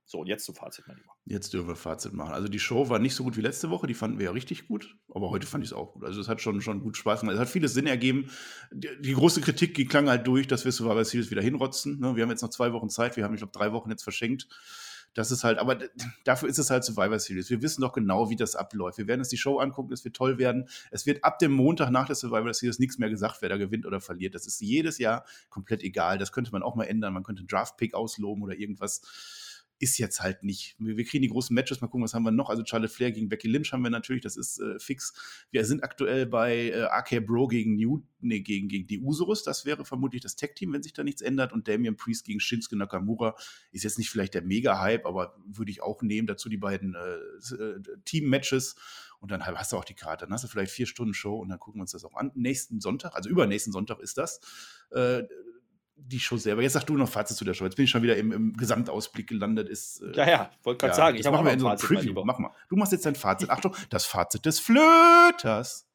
[0.08, 1.12] So, und jetzt zum Fazit, mein Lieber.
[1.24, 2.32] Jetzt dürfen wir Fazit machen.
[2.32, 4.68] Also die Show war nicht so gut wie letzte Woche, die fanden wir ja richtig
[4.68, 6.04] gut, aber heute fand ich es auch gut.
[6.04, 7.34] Also es hat schon, schon gut Spaß gemacht.
[7.34, 8.30] Es hat vieles Sinn ergeben.
[8.70, 11.98] Die, die große Kritik die klang halt durch, dass wir Survivor Series wieder hinrotzen.
[11.98, 12.14] Ne?
[12.14, 14.46] Wir haben jetzt noch zwei Wochen Zeit, wir haben, ich glaube, drei Wochen jetzt verschenkt.
[15.12, 15.78] Das ist halt, aber
[16.24, 17.50] dafür ist es halt Survivor Series.
[17.50, 18.98] Wir wissen doch genau, wie das abläuft.
[18.98, 20.68] Wir werden uns die Show angucken, es wird toll werden.
[20.92, 23.86] Es wird ab dem Montag nach der Survivor Series nichts mehr gesagt, wer da gewinnt
[23.86, 24.36] oder verliert.
[24.36, 26.18] Das ist jedes Jahr komplett egal.
[26.18, 27.14] Das könnte man auch mal ändern.
[27.14, 29.00] Man könnte einen Draft-Pick ausloben oder irgendwas
[29.78, 30.74] ist jetzt halt nicht.
[30.78, 32.48] Wir, wir, kriegen die großen Matches, mal gucken, was haben wir noch.
[32.48, 35.12] Also Charlotte Flair gegen Becky Lynch haben wir natürlich, das ist äh, fix.
[35.50, 39.42] Wir sind aktuell bei äh, RK Bro gegen New, nee, gegen, gegen die Usurus.
[39.42, 41.52] Das wäre vermutlich das Tag-Team, wenn sich da nichts ändert.
[41.52, 43.36] Und Damian Priest gegen Shinsuke Nakamura
[43.72, 46.26] ist jetzt nicht vielleicht der Mega-Hype, aber würde ich auch nehmen.
[46.26, 48.76] Dazu die beiden äh, äh, Team-Matches.
[49.20, 50.24] Und dann hast du auch die Karte.
[50.24, 52.32] Dann hast du vielleicht vier Stunden Show und dann gucken wir uns das auch an.
[52.34, 54.40] Nächsten Sonntag, also übernächsten Sonntag ist das.
[54.90, 55.24] Äh,
[55.96, 56.62] die Show selber.
[56.62, 57.64] Jetzt sag du noch Fazit zu der Show.
[57.64, 59.68] Jetzt bin ich schon wieder im, im Gesamtausblick gelandet.
[59.68, 61.16] Ist, äh, ja, ja, wollte gerade ja, sagen.
[61.16, 62.24] Ich mache mal so ein Preview.
[62.24, 62.50] Mach mal.
[62.68, 63.50] Du machst jetzt dein Fazit.
[63.50, 65.86] Achtung, das Fazit des Flöters.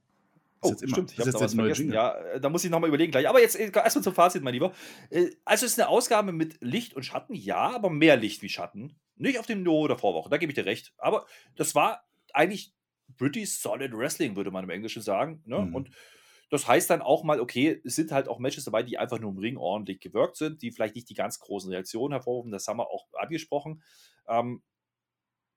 [0.64, 1.92] Oh, immer, stimmt, ich habe da was vergessen.
[1.92, 3.28] Ja, äh, da muss ich nochmal überlegen gleich.
[3.28, 4.74] Aber jetzt äh, erstmal zum Fazit, mein Lieber.
[5.10, 8.50] Äh, also es ist eine Ausgabe mit Licht und Schatten, ja, aber mehr Licht wie
[8.50, 8.96] Schatten.
[9.16, 10.94] Nicht auf dem Niveau der Vorwoche, da gebe ich dir recht.
[10.98, 11.26] Aber
[11.56, 12.74] das war eigentlich
[13.18, 15.42] pretty solid Wrestling, würde man im Englischen sagen.
[15.46, 15.60] Ne?
[15.60, 15.76] Mhm.
[15.76, 15.90] Und
[16.52, 19.32] das heißt dann auch mal, okay, es sind halt auch Matches dabei, die einfach nur
[19.32, 22.52] im Ring ordentlich gewirkt sind, die vielleicht nicht die ganz großen Reaktionen hervorrufen.
[22.52, 23.82] Das haben wir auch angesprochen.
[24.28, 24.62] Ähm,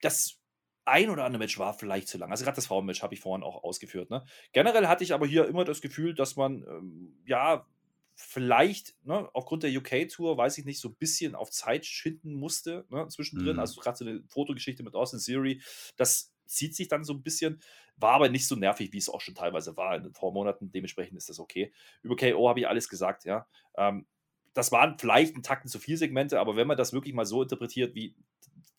[0.00, 0.38] das
[0.84, 2.30] ein oder andere Match war vielleicht zu lang.
[2.30, 4.08] Also gerade das Frauenmatch habe ich vorhin auch ausgeführt.
[4.10, 4.24] Ne?
[4.52, 7.66] Generell hatte ich aber hier immer das Gefühl, dass man ähm, ja
[8.14, 12.86] vielleicht ne, aufgrund der UK-Tour, weiß ich nicht, so ein bisschen auf Zeit schinden musste
[12.90, 13.54] ne, zwischendrin.
[13.54, 13.60] Mhm.
[13.60, 15.60] Also gerade so eine Fotogeschichte mit Austin Theory,
[15.96, 17.60] das zieht sich dann so ein bisschen.
[17.96, 20.70] War aber nicht so nervig, wie es auch schon teilweise war in den Vormonaten.
[20.70, 21.72] Dementsprechend ist das okay.
[22.02, 23.46] Über KO habe ich alles gesagt, ja.
[23.76, 24.06] Ähm,
[24.52, 27.42] das waren vielleicht ein Takten zu viele Segmente, aber wenn man das wirklich mal so
[27.42, 28.14] interpretiert, wie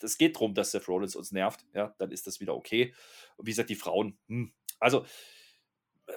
[0.01, 2.93] es geht darum, dass Seth Rollins uns nervt, ja, dann ist das wieder okay.
[3.37, 4.53] Und wie gesagt, die Frauen, hm.
[4.79, 5.05] also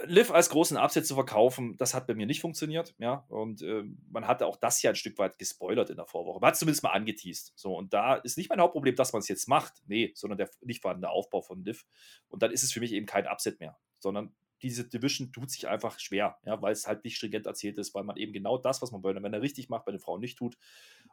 [0.04, 3.24] Liv als großen Absatz zu verkaufen, das hat bei mir nicht funktioniert, ja.
[3.28, 6.40] Und äh, man hatte auch das ja ein Stück weit gespoilert in der Vorwoche.
[6.40, 7.52] Man hat es zumindest mal angeteased.
[7.56, 10.50] So, und da ist nicht mein Hauptproblem, dass man es jetzt macht, nee, sondern der
[10.62, 11.86] nicht vorhandene Aufbau von Liv.
[12.28, 15.68] Und dann ist es für mich eben kein Upset mehr, sondern diese Division tut sich
[15.68, 18.82] einfach schwer, ja, weil es halt nicht stringent erzählt ist, weil man eben genau das,
[18.82, 20.58] was man bei einer Männer richtig macht, bei den Frauen nicht tut.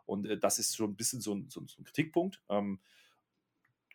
[0.06, 2.42] Und äh, das ist schon ein bisschen so ein, so, so ein Kritikpunkt.
[2.50, 2.80] Ähm,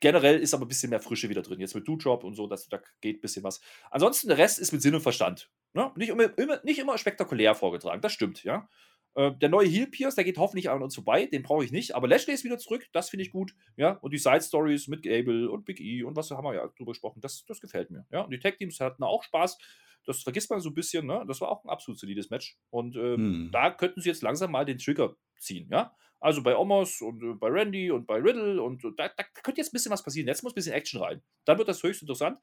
[0.00, 1.60] Generell ist aber ein bisschen mehr Frische wieder drin.
[1.60, 3.60] Jetzt mit Do-Drop und so, dass, da geht ein bisschen was.
[3.90, 5.50] Ansonsten, der Rest ist mit Sinn und Verstand.
[5.72, 5.92] Ne?
[5.96, 8.68] Nicht, immer, immer, nicht immer spektakulär vorgetragen, das stimmt, ja.
[9.14, 11.94] Äh, der neue Heal Pierce, der geht hoffentlich an uns vorbei, den brauche ich nicht.
[11.94, 13.54] Aber Lashley ist wieder zurück, das finde ich gut.
[13.76, 16.68] Ja, und die Side Stories mit Gable und Big E und was haben wir ja
[16.76, 18.06] drüber gesprochen, das, das gefällt mir.
[18.10, 19.58] Ja, und die Tag Teams hatten auch Spaß.
[20.06, 21.24] Das vergisst man so ein bisschen, ne?
[21.28, 22.56] Das war auch ein absolut solides Match.
[22.70, 23.50] Und äh, hm.
[23.52, 25.94] da könnten sie jetzt langsam mal den Trigger ziehen, ja.
[26.20, 29.70] Also bei Omos und äh, bei Randy und bei Riddle und da, da, könnte jetzt
[29.70, 30.28] ein bisschen was passieren.
[30.28, 31.22] Jetzt muss ein bisschen Action rein.
[31.46, 32.38] Dann wird das höchst interessant.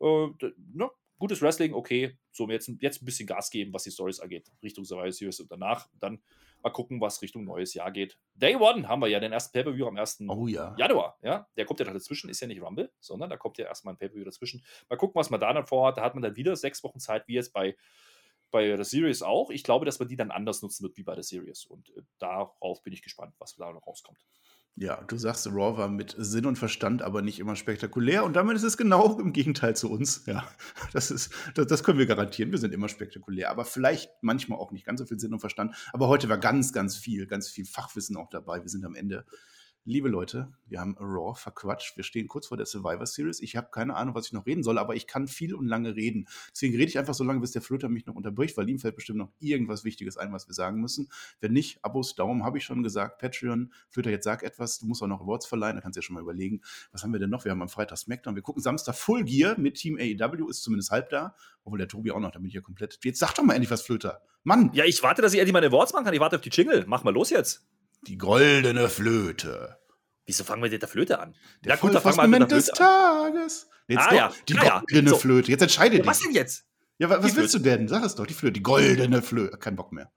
[0.00, 0.28] Äh,
[0.74, 0.90] ne?
[1.18, 2.16] Gutes Wrestling, okay.
[2.30, 4.50] So, jetzt, jetzt ein bisschen Gas geben, was die Stories angeht.
[4.62, 6.22] Richtung Survivor Series und danach dann
[6.62, 8.16] mal gucken, was Richtung neues Jahr geht.
[8.34, 10.24] Day One haben wir ja den ersten Pay-Per-View am 1.
[10.28, 10.74] Oh, ja.
[10.78, 11.18] Januar.
[11.22, 11.48] Ja?
[11.56, 14.24] Der kommt ja dazwischen, ist ja nicht Rumble, sondern da kommt ja erstmal ein Pay-Per-View
[14.24, 14.64] dazwischen.
[14.88, 15.98] Mal gucken, was man da dann vorhat.
[15.98, 17.76] Da hat man dann wieder sechs Wochen Zeit, wie jetzt bei
[18.50, 19.50] bei der Series auch.
[19.50, 21.64] Ich glaube, dass man die dann anders nutzen wird wie bei der Series.
[21.64, 24.18] Und äh, darauf bin ich gespannt, was da noch rauskommt.
[24.80, 28.22] Ja, du sagst, Raw war mit Sinn und Verstand, aber nicht immer spektakulär.
[28.22, 30.24] Und damit ist es genau im Gegenteil zu uns.
[30.26, 30.48] Ja,
[30.92, 32.52] das, ist, das, das können wir garantieren.
[32.52, 35.74] Wir sind immer spektakulär, aber vielleicht manchmal auch nicht ganz so viel Sinn und Verstand.
[35.92, 38.62] Aber heute war ganz, ganz viel, ganz viel Fachwissen auch dabei.
[38.62, 39.26] Wir sind am Ende
[39.90, 41.96] Liebe Leute, wir haben Raw verquatscht.
[41.96, 43.40] Wir stehen kurz vor der Survivor Series.
[43.40, 45.96] Ich habe keine Ahnung, was ich noch reden soll, aber ich kann viel und lange
[45.96, 46.28] reden.
[46.52, 48.96] Deswegen rede ich einfach so lange, bis der Flöter mich noch unterbricht, weil ihm fällt
[48.96, 51.08] bestimmt noch irgendwas Wichtiges ein, was wir sagen müssen.
[51.40, 53.18] Wenn nicht, Abos, Daumen, habe ich schon gesagt.
[53.18, 54.80] Patreon, Flöter, jetzt sag etwas.
[54.80, 56.60] Du musst auch noch Awards verleihen, da kannst du ja schon mal überlegen.
[56.92, 57.46] Was haben wir denn noch?
[57.46, 58.34] Wir haben am Freitag SmackDown.
[58.34, 61.34] Wir gucken Samstag Full Gear mit Team AEW, ist zumindest halb da.
[61.64, 62.98] Obwohl der Tobi auch noch, da bin ich ja komplett.
[63.04, 64.20] Jetzt sag doch mal endlich was, Flöter.
[64.44, 64.68] Mann!
[64.74, 66.12] Ja, ich warte, dass ich endlich meine Awards machen kann.
[66.12, 66.84] Ich warte auf die Jingle.
[66.86, 67.66] Mach mal los jetzt.
[68.02, 69.78] Die goldene Flöte.
[70.26, 71.34] Wieso fangen wir mit der Flöte an?
[71.64, 73.68] Der ja, gut, da fangen wir mit der Flöte des Tages.
[73.88, 74.32] Jetzt ah, ja.
[74.48, 75.16] Die ah, goldene ja.
[75.16, 75.50] Flöte.
[75.50, 76.06] Jetzt entscheide ja, dich.
[76.06, 76.66] Was denn jetzt?
[76.98, 77.88] Ja, was, was willst du denn?
[77.88, 78.52] Sag es doch, die Flöte.
[78.52, 79.56] Die goldene Flöte.
[79.56, 80.12] Kein Bock mehr.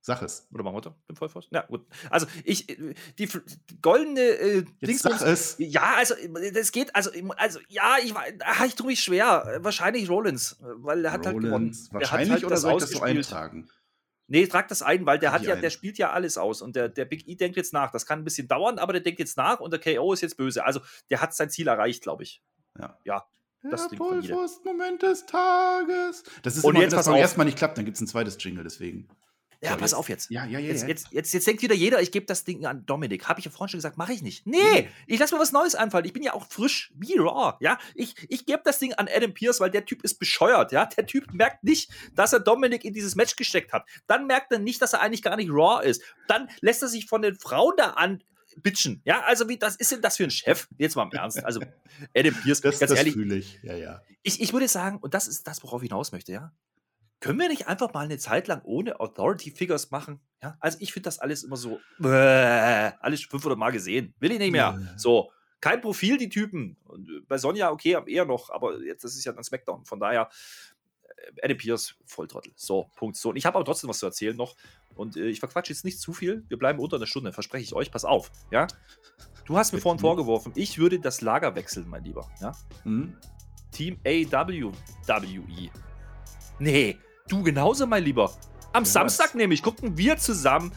[0.00, 0.46] Sag es.
[0.52, 1.48] Oder machen wir doch den Vollfaust?
[1.50, 1.84] Ja, gut.
[2.10, 5.02] Also, ich, die, die goldene äh, Dings.
[5.02, 5.56] Sag es.
[5.58, 6.14] Ja, also,
[6.52, 8.14] das geht, also, also ja, ich,
[8.66, 9.58] ich tue mich schwer.
[9.62, 11.50] Wahrscheinlich Rollins, weil er hat halt Rollins.
[11.50, 11.88] halt gewonnen.
[11.90, 13.68] Wahrscheinlich halt oder soll ich das so eintragen?
[14.28, 15.60] Nee, trag das ein, weil der hat ja, ein.
[15.60, 17.92] der spielt ja alles aus und der, der Big E denkt jetzt nach.
[17.92, 20.36] Das kann ein bisschen dauern, aber der denkt jetzt nach und der KO ist jetzt
[20.36, 20.64] böse.
[20.64, 22.42] Also der hat sein Ziel erreicht, glaube ich.
[22.78, 22.98] Ja.
[23.04, 23.26] Ja.
[23.70, 26.22] Das der Moment des Tages.
[26.42, 28.00] Das ist und immer, jetzt, wenn das beim ersten Mal nicht klappt, dann gibt es
[28.00, 29.08] ein zweites Jingle, deswegen.
[29.66, 29.98] Ja, so, pass jetzt.
[29.98, 30.30] auf jetzt.
[30.30, 30.68] Ja, ja, ja.
[30.68, 33.28] Jetzt, jetzt, jetzt, jetzt denkt wieder jeder, ich gebe das Ding an Dominik.
[33.28, 34.46] Habe ich ja vorhin schon gesagt, mache ich nicht.
[34.46, 36.04] Nee, ich lasse mir was Neues einfallen.
[36.04, 37.56] Ich bin ja auch frisch wie Raw.
[37.60, 40.72] Ja, ich, ich gebe das Ding an Adam Pierce, weil der Typ ist bescheuert.
[40.72, 43.86] Ja, der Typ merkt nicht, dass er Dominik in dieses Match gesteckt hat.
[44.06, 46.02] Dann merkt er nicht, dass er eigentlich gar nicht Raw ist.
[46.28, 48.22] Dann lässt er sich von den Frauen da an
[48.62, 49.02] bitchen.
[49.04, 50.68] Ja, also wie das ist denn das für ein Chef?
[50.78, 51.44] Jetzt mal im Ernst.
[51.44, 51.60] Also
[52.16, 53.14] Adam Pierce, das, ganz das ehrlich.
[53.14, 53.58] Fühle ich.
[53.62, 54.02] Ja, ja.
[54.22, 56.52] Ich, ich würde sagen, und das ist das, worauf ich hinaus möchte, ja
[57.20, 60.20] können wir nicht einfach mal eine Zeit lang ohne Authority Figures machen?
[60.42, 62.06] Ja, also ich finde das alles immer so, äh,
[63.00, 64.14] alles 500 Mal gesehen.
[64.18, 64.78] Will ich nicht mehr.
[64.78, 64.98] Ja.
[64.98, 66.76] So, kein Profil, die Typen.
[66.84, 69.84] Und äh, bei Sonja, okay, eher noch, aber jetzt, das ist ja dann Smackdown.
[69.86, 70.28] Von daher,
[71.04, 72.52] äh, Eddie Pierce, Volltrottel.
[72.54, 73.16] So, Punkt.
[73.16, 74.54] So, und ich habe aber trotzdem was zu erzählen noch.
[74.94, 76.44] Und äh, ich verquatsche jetzt nicht zu viel.
[76.48, 77.90] Wir bleiben unter einer Stunde, verspreche ich euch.
[77.90, 78.66] Pass auf, ja?
[79.46, 82.28] Du hast mir vorhin vorgeworfen, ich würde das Lager wechseln, mein Lieber.
[82.40, 82.52] Ja?
[82.82, 83.16] Hm?
[83.70, 84.72] Team AWWE.
[86.58, 86.98] Nee,
[87.28, 88.30] du genauso, mein Lieber.
[88.76, 90.70] Am Ja, Samstag nämlich gucken wir zusammen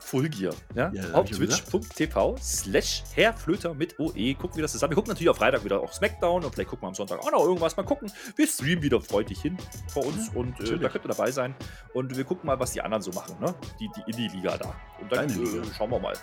[0.00, 0.54] Full Gear.
[0.74, 0.92] Ja?
[0.92, 4.34] Ja, auf twitch.tv slash Herr Flöter mit OE.
[4.34, 4.90] Gucken wir das zusammen.
[4.90, 7.32] Wir gucken natürlich auf Freitag wieder auch Smackdown und vielleicht gucken wir am Sonntag auch
[7.32, 7.74] noch irgendwas.
[7.74, 8.12] Mal gucken.
[8.36, 9.56] Wir streamen wieder freudig hin
[9.88, 11.54] vor uns und äh, da könnt ihr dabei sein.
[11.94, 13.34] Und wir gucken mal, was die anderen so machen.
[13.40, 13.54] Ne?
[13.80, 14.74] Die, die Indie-Liga da.
[15.00, 16.14] Und dann äh, schauen wir mal.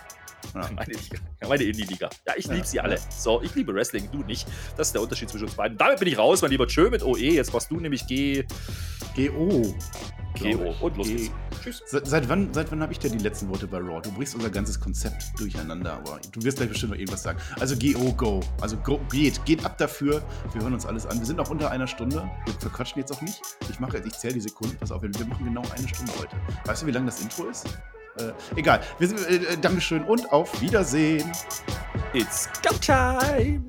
[0.54, 0.70] Ja.
[0.76, 1.18] Meine Liga.
[1.48, 2.08] Meine Indie-Liga.
[2.24, 3.00] Ja, ich liebe sie alle.
[3.10, 4.46] So, ich liebe Wrestling, du nicht.
[4.76, 5.76] Das ist der Unterschied zwischen uns beiden.
[5.76, 7.18] Damit bin ich raus, mein lieber Tschö mit OE.
[7.18, 8.44] Jetzt machst du nämlich G.
[9.16, 9.74] GO.
[10.38, 10.74] GO.
[10.80, 11.30] Und los geht's.
[11.62, 11.82] Tschüss.
[11.86, 14.00] Seit, seit wann, seit wann habe ich denn die letzten Worte bei Raw?
[14.00, 17.38] Du brichst unser ganzes Konzept durcheinander, aber du wirst gleich bestimmt noch irgendwas sagen.
[17.58, 18.40] Also GO, go.
[18.60, 20.22] Also go, geht, geht ab dafür.
[20.52, 21.18] Wir hören uns alles an.
[21.18, 22.30] Wir sind noch unter einer Stunde.
[22.44, 23.40] Wir verquatschen jetzt auch nicht.
[23.68, 24.76] Ich mache, ich zähle die Sekunden.
[24.78, 26.36] Pass auf, wir wir machen genau eine Stunde heute.
[26.64, 27.66] Weißt du, wie lang das Intro ist?
[28.18, 28.80] Äh, egal.
[28.98, 31.30] Wir sind, äh, äh, Dankeschön und auf Wiedersehen.
[32.12, 33.64] It's go time.